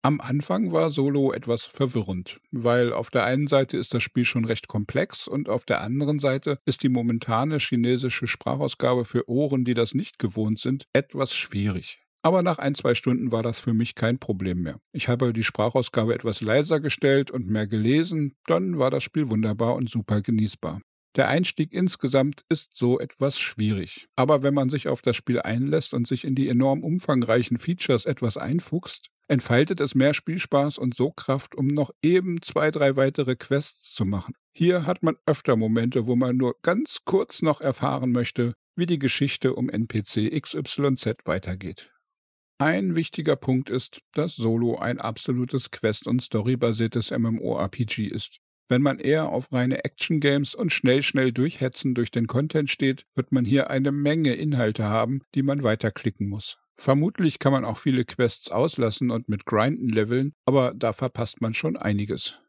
Am 0.00 0.18
Anfang 0.20 0.72
war 0.72 0.90
Solo 0.90 1.34
etwas 1.34 1.66
verwirrend, 1.66 2.40
weil 2.50 2.94
auf 2.94 3.10
der 3.10 3.24
einen 3.24 3.46
Seite 3.46 3.76
ist 3.76 3.92
das 3.92 4.02
Spiel 4.02 4.24
schon 4.24 4.46
recht 4.46 4.68
komplex 4.68 5.28
und 5.28 5.50
auf 5.50 5.66
der 5.66 5.82
anderen 5.82 6.18
Seite 6.18 6.60
ist 6.64 6.82
die 6.82 6.88
momentane 6.88 7.58
chinesische 7.58 8.26
Sprachausgabe 8.26 9.04
für 9.04 9.28
Ohren, 9.28 9.64
die 9.64 9.74
das 9.74 9.92
nicht 9.92 10.18
gewohnt 10.18 10.60
sind, 10.60 10.86
etwas 10.94 11.34
schwierig. 11.34 12.00
Aber 12.28 12.42
nach 12.42 12.58
ein, 12.58 12.74
zwei 12.74 12.92
Stunden 12.92 13.32
war 13.32 13.42
das 13.42 13.58
für 13.58 13.72
mich 13.72 13.94
kein 13.94 14.18
Problem 14.18 14.60
mehr. 14.60 14.78
Ich 14.92 15.08
habe 15.08 15.32
die 15.32 15.42
Sprachausgabe 15.42 16.12
etwas 16.12 16.42
leiser 16.42 16.78
gestellt 16.78 17.30
und 17.30 17.48
mehr 17.48 17.66
gelesen, 17.66 18.34
dann 18.44 18.78
war 18.78 18.90
das 18.90 19.02
Spiel 19.02 19.30
wunderbar 19.30 19.76
und 19.76 19.88
super 19.88 20.20
genießbar. 20.20 20.82
Der 21.16 21.28
Einstieg 21.28 21.72
insgesamt 21.72 22.44
ist 22.50 22.76
so 22.76 23.00
etwas 23.00 23.38
schwierig. 23.38 24.08
Aber 24.14 24.42
wenn 24.42 24.52
man 24.52 24.68
sich 24.68 24.88
auf 24.88 25.00
das 25.00 25.16
Spiel 25.16 25.40
einlässt 25.40 25.94
und 25.94 26.06
sich 26.06 26.26
in 26.26 26.34
die 26.34 26.50
enorm 26.50 26.84
umfangreichen 26.84 27.58
Features 27.58 28.04
etwas 28.04 28.36
einfuchst, 28.36 29.08
entfaltet 29.26 29.80
es 29.80 29.94
mehr 29.94 30.12
Spielspaß 30.12 30.76
und 30.76 30.94
so 30.94 31.10
Kraft, 31.12 31.54
um 31.54 31.66
noch 31.66 31.92
eben 32.02 32.42
zwei, 32.42 32.70
drei 32.70 32.94
weitere 32.96 33.36
Quests 33.36 33.94
zu 33.94 34.04
machen. 34.04 34.34
Hier 34.52 34.84
hat 34.84 35.02
man 35.02 35.16
öfter 35.24 35.56
Momente, 35.56 36.06
wo 36.06 36.14
man 36.14 36.36
nur 36.36 36.56
ganz 36.60 36.98
kurz 37.06 37.40
noch 37.40 37.62
erfahren 37.62 38.12
möchte, 38.12 38.52
wie 38.76 38.84
die 38.84 38.98
Geschichte 38.98 39.54
um 39.54 39.70
NPC 39.70 40.38
XYZ 40.38 41.24
weitergeht. 41.24 41.90
Ein 42.60 42.96
wichtiger 42.96 43.36
Punkt 43.36 43.70
ist, 43.70 44.02
dass 44.14 44.34
Solo 44.34 44.78
ein 44.78 44.98
absolutes 44.98 45.70
Quest- 45.70 46.08
und 46.08 46.20
Storybasiertes 46.20 47.12
MMORPG 47.12 48.08
ist. 48.08 48.40
Wenn 48.68 48.82
man 48.82 48.98
eher 48.98 49.28
auf 49.28 49.52
reine 49.52 49.84
Action-Games 49.84 50.56
und 50.56 50.72
schnell, 50.72 51.02
schnell 51.02 51.30
durchhetzen 51.30 51.94
durch 51.94 52.10
den 52.10 52.26
Content 52.26 52.68
steht, 52.68 53.06
wird 53.14 53.30
man 53.30 53.44
hier 53.44 53.70
eine 53.70 53.92
Menge 53.92 54.34
Inhalte 54.34 54.84
haben, 54.84 55.20
die 55.36 55.44
man 55.44 55.62
weiterklicken 55.62 56.28
muss. 56.28 56.58
Vermutlich 56.76 57.38
kann 57.38 57.52
man 57.52 57.64
auch 57.64 57.78
viele 57.78 58.04
Quests 58.04 58.50
auslassen 58.50 59.12
und 59.12 59.28
mit 59.28 59.46
Grinden 59.46 59.88
leveln, 59.88 60.32
aber 60.44 60.74
da 60.74 60.92
verpasst 60.92 61.40
man 61.40 61.54
schon 61.54 61.76
einiges. 61.76 62.40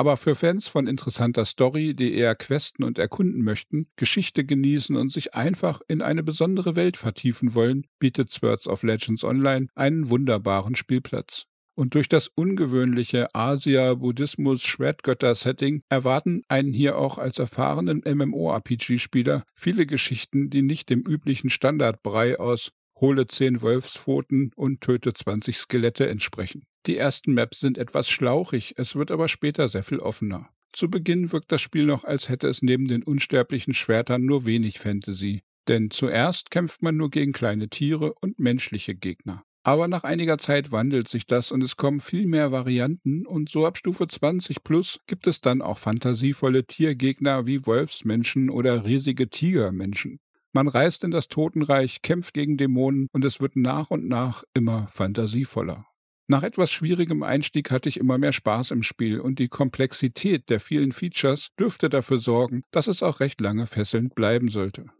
Aber 0.00 0.16
für 0.16 0.36
Fans 0.36 0.68
von 0.68 0.86
interessanter 0.86 1.44
Story, 1.44 1.92
die 1.92 2.14
eher 2.14 2.36
questen 2.36 2.84
und 2.84 3.00
erkunden 3.00 3.42
möchten, 3.42 3.88
Geschichte 3.96 4.44
genießen 4.44 4.94
und 4.94 5.10
sich 5.10 5.34
einfach 5.34 5.80
in 5.88 6.02
eine 6.02 6.22
besondere 6.22 6.76
Welt 6.76 6.96
vertiefen 6.96 7.56
wollen, 7.56 7.84
bietet 7.98 8.30
Swords 8.30 8.68
of 8.68 8.84
Legends 8.84 9.24
Online 9.24 9.66
einen 9.74 10.08
wunderbaren 10.08 10.76
Spielplatz. 10.76 11.46
Und 11.74 11.96
durch 11.96 12.08
das 12.08 12.28
ungewöhnliche 12.28 13.34
Asia-Buddhismus-Schwertgötter-Setting 13.34 15.82
erwarten 15.88 16.42
einen 16.46 16.72
hier 16.72 16.96
auch 16.96 17.18
als 17.18 17.40
erfahrenen 17.40 18.02
MMORPG-Spieler 18.06 19.42
viele 19.56 19.84
Geschichten, 19.84 20.48
die 20.48 20.62
nicht 20.62 20.90
dem 20.90 21.00
üblichen 21.00 21.50
Standardbrei 21.50 22.38
aus 22.38 22.70
hole 23.00 23.26
zehn 23.26 23.62
Wolfspfoten 23.62 24.52
und 24.54 24.80
töte 24.80 25.12
20 25.12 25.56
Skelette 25.56 26.08
entsprechen. 26.08 26.62
Die 26.88 26.96
ersten 26.96 27.34
Maps 27.34 27.60
sind 27.60 27.76
etwas 27.76 28.08
schlauchig, 28.08 28.72
es 28.78 28.96
wird 28.96 29.10
aber 29.10 29.28
später 29.28 29.68
sehr 29.68 29.82
viel 29.82 29.98
offener. 29.98 30.48
Zu 30.72 30.90
Beginn 30.90 31.32
wirkt 31.32 31.52
das 31.52 31.60
Spiel 31.60 31.84
noch, 31.84 32.04
als 32.04 32.30
hätte 32.30 32.48
es 32.48 32.62
neben 32.62 32.88
den 32.88 33.02
unsterblichen 33.02 33.74
Schwertern 33.74 34.24
nur 34.24 34.46
wenig 34.46 34.78
Fantasy. 34.78 35.42
Denn 35.68 35.90
zuerst 35.90 36.50
kämpft 36.50 36.80
man 36.80 36.96
nur 36.96 37.10
gegen 37.10 37.32
kleine 37.32 37.68
Tiere 37.68 38.14
und 38.14 38.38
menschliche 38.38 38.94
Gegner. 38.94 39.44
Aber 39.64 39.86
nach 39.86 40.04
einiger 40.04 40.38
Zeit 40.38 40.72
wandelt 40.72 41.08
sich 41.08 41.26
das 41.26 41.52
und 41.52 41.62
es 41.62 41.76
kommen 41.76 42.00
viel 42.00 42.26
mehr 42.26 42.52
Varianten 42.52 43.26
und 43.26 43.50
so 43.50 43.66
ab 43.66 43.76
Stufe 43.76 44.06
20 44.06 44.64
plus 44.64 44.98
gibt 45.06 45.26
es 45.26 45.42
dann 45.42 45.60
auch 45.60 45.76
fantasievolle 45.76 46.64
Tiergegner 46.64 47.46
wie 47.46 47.66
Wolfsmenschen 47.66 48.48
oder 48.48 48.86
riesige 48.86 49.28
Tigermenschen. 49.28 50.20
Man 50.54 50.68
reist 50.68 51.04
in 51.04 51.10
das 51.10 51.28
Totenreich, 51.28 52.00
kämpft 52.00 52.32
gegen 52.32 52.56
Dämonen 52.56 53.08
und 53.12 53.26
es 53.26 53.42
wird 53.42 53.56
nach 53.56 53.90
und 53.90 54.08
nach 54.08 54.44
immer 54.54 54.88
fantasievoller. 54.94 55.87
Nach 56.30 56.42
etwas 56.42 56.70
schwierigem 56.70 57.22
Einstieg 57.22 57.70
hatte 57.70 57.88
ich 57.88 57.96
immer 57.96 58.18
mehr 58.18 58.32
Spaß 58.32 58.72
im 58.72 58.82
Spiel 58.82 59.18
und 59.18 59.38
die 59.38 59.48
Komplexität 59.48 60.50
der 60.50 60.60
vielen 60.60 60.92
Features 60.92 61.48
dürfte 61.58 61.88
dafür 61.88 62.18
sorgen, 62.18 62.64
dass 62.70 62.86
es 62.86 63.02
auch 63.02 63.20
recht 63.20 63.40
lange 63.40 63.66
fesselnd 63.66 64.14
bleiben 64.14 64.48
sollte. 64.48 64.90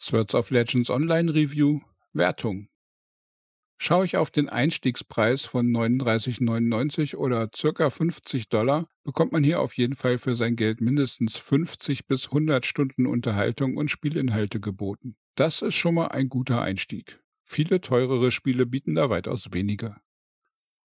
Swords 0.00 0.36
of 0.36 0.50
Legends 0.50 0.90
Online 0.90 1.34
Review 1.34 1.80
Wertung 2.12 2.68
Schaue 3.78 4.04
ich 4.04 4.16
auf 4.16 4.30
den 4.30 4.48
Einstiegspreis 4.48 5.44
von 5.44 5.66
39,99 5.66 7.16
oder 7.16 7.48
ca. 7.48 7.90
50 7.90 8.48
Dollar, 8.48 8.86
bekommt 9.02 9.32
man 9.32 9.42
hier 9.42 9.58
auf 9.58 9.76
jeden 9.76 9.96
Fall 9.96 10.18
für 10.18 10.36
sein 10.36 10.54
Geld 10.54 10.80
mindestens 10.80 11.36
50 11.36 12.06
bis 12.06 12.26
100 12.26 12.64
Stunden 12.64 13.08
Unterhaltung 13.08 13.76
und 13.76 13.90
Spielinhalte 13.90 14.60
geboten. 14.60 15.16
Das 15.34 15.62
ist 15.62 15.74
schon 15.74 15.96
mal 15.96 16.08
ein 16.08 16.28
guter 16.28 16.62
Einstieg. 16.62 17.18
Viele 17.42 17.80
teurere 17.80 18.30
Spiele 18.30 18.66
bieten 18.66 18.94
da 18.94 19.10
weitaus 19.10 19.52
weniger. 19.52 20.00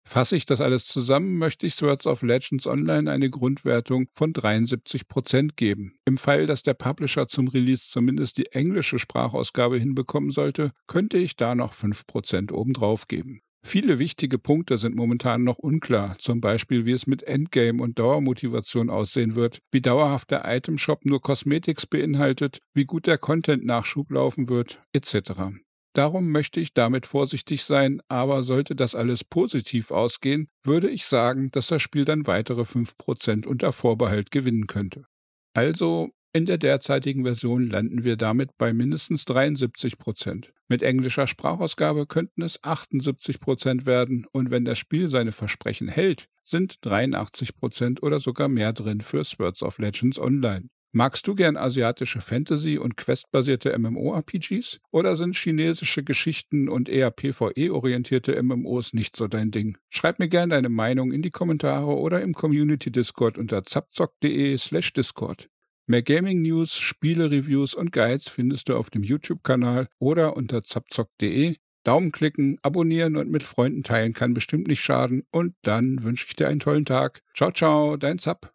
Fasse 0.07 0.35
ich 0.35 0.45
das 0.45 0.61
alles 0.61 0.85
zusammen, 0.85 1.37
möchte 1.37 1.65
ich 1.65 1.73
Swords 1.73 2.05
of 2.05 2.21
Legends 2.21 2.67
Online 2.67 3.11
eine 3.11 3.29
Grundwertung 3.29 4.07
von 4.13 4.33
73% 4.33 5.55
geben. 5.55 5.97
Im 6.05 6.17
Fall, 6.17 6.45
dass 6.45 6.61
der 6.61 6.75
Publisher 6.75 7.27
zum 7.27 7.47
Release 7.47 7.89
zumindest 7.89 8.37
die 8.37 8.51
englische 8.51 8.99
Sprachausgabe 8.99 9.77
hinbekommen 9.77 10.29
sollte, 10.29 10.71
könnte 10.87 11.17
ich 11.17 11.35
da 11.35 11.55
noch 11.55 11.73
5% 11.73 12.53
obendrauf 12.53 13.07
geben. 13.07 13.41
Viele 13.67 13.97
wichtige 13.97 14.37
Punkte 14.37 14.77
sind 14.77 14.95
momentan 14.95 15.43
noch 15.43 15.57
unklar, 15.57 16.19
zum 16.19 16.39
Beispiel 16.39 16.85
wie 16.85 16.91
es 16.91 17.07
mit 17.07 17.23
Endgame 17.23 17.81
und 17.81 17.97
Dauermotivation 17.97 18.91
aussehen 18.91 19.33
wird, 19.33 19.57
wie 19.71 19.81
dauerhaft 19.81 20.29
der 20.29 20.43
Itemshop 20.45 21.03
nur 21.03 21.19
Cosmetics 21.19 21.87
beinhaltet, 21.87 22.59
wie 22.75 22.85
gut 22.85 23.07
der 23.07 23.17
Content-Nachschub 23.17 24.11
laufen 24.11 24.49
wird, 24.49 24.79
etc. 24.93 25.55
Darum 25.95 26.29
möchte 26.29 26.59
ich 26.59 26.73
damit 26.73 27.05
vorsichtig 27.05 27.63
sein, 27.63 28.01
aber 28.09 28.43
sollte 28.43 28.75
das 28.75 28.95
alles 28.95 29.23
positiv 29.23 29.91
ausgehen, 29.91 30.49
würde 30.61 30.89
ich 30.89 31.05
sagen, 31.05 31.51
dass 31.51 31.67
das 31.67 31.81
Spiel 31.81 32.03
dann 32.03 32.27
weitere 32.27 32.65
5% 32.65 33.47
unter 33.47 33.71
Vorbehalt 33.71 34.29
gewinnen 34.29 34.67
könnte. 34.67 35.05
Also 35.53 36.09
in 36.33 36.45
der 36.45 36.57
derzeitigen 36.57 37.23
Version 37.23 37.69
landen 37.69 38.03
wir 38.03 38.17
damit 38.17 38.57
bei 38.57 38.73
mindestens 38.73 39.23
73% 39.23 40.49
Mit 40.67 40.83
englischer 40.83 41.27
Sprachausgabe 41.27 42.07
könnten 42.07 42.41
es 42.41 42.61
78% 42.61 43.85
werden 43.85 44.25
und 44.33 44.51
wenn 44.51 44.65
das 44.65 44.77
Spiel 44.77 45.07
seine 45.07 45.31
Versprechen 45.31 45.87
hält, 45.87 46.27
sind 46.43 46.73
83% 46.83 48.01
oder 48.01 48.19
sogar 48.19 48.49
mehr 48.49 48.73
drin 48.73 48.99
für 48.99 49.23
Swords 49.23 49.63
of 49.63 49.77
Legends 49.77 50.19
Online. 50.19 50.67
Magst 50.97 51.27
du 51.27 51.35
gern 51.35 51.57
asiatische 51.57 52.21
Fantasy- 52.21 52.77
und 52.77 52.95
Quest-basierte 52.95 53.77
MMORPGs? 53.77 54.79
Oder 54.91 55.17
sind 55.17 55.35
chinesische 55.35 56.05
Geschichten 56.05 56.69
und 56.69 56.87
eher 56.87 57.11
PvE-orientierte 57.11 58.41
MMOs 58.41 58.93
nicht 58.93 59.17
so 59.17 59.27
dein 59.27 59.51
Ding? 59.51 59.77
Schreib 59.89 60.19
mir 60.19 60.29
gern 60.29 60.51
deine 60.51 60.69
Meinung 60.69 61.11
in 61.11 61.21
die 61.21 61.31
Kommentare 61.31 61.97
oder 61.97 62.21
im 62.21 62.33
Community-Discord 62.33 63.37
unter 63.37 63.65
zapzock.de 63.65 64.57
slash 64.57 64.93
Discord. 64.93 65.49
Mehr 65.85 66.01
Gaming-News, 66.01 66.77
Spiele-Reviews 66.77 67.73
und 67.73 67.91
Guides 67.91 68.29
findest 68.29 68.69
du 68.69 68.77
auf 68.77 68.89
dem 68.89 69.03
YouTube-Kanal 69.03 69.89
oder 69.99 70.37
unter 70.37 70.63
zapzock.de. 70.63 71.57
Daumen 71.83 72.13
klicken, 72.13 72.57
abonnieren 72.61 73.17
und 73.17 73.29
mit 73.29 73.43
Freunden 73.43 73.83
teilen 73.83 74.13
kann 74.13 74.33
bestimmt 74.33 74.69
nicht 74.69 74.81
schaden. 74.81 75.23
Und 75.29 75.55
dann 75.61 76.05
wünsche 76.05 76.27
ich 76.29 76.37
dir 76.37 76.47
einen 76.47 76.61
tollen 76.61 76.85
Tag. 76.85 77.21
Ciao, 77.35 77.51
ciao, 77.51 77.97
dein 77.97 78.17
Zap. 78.17 78.53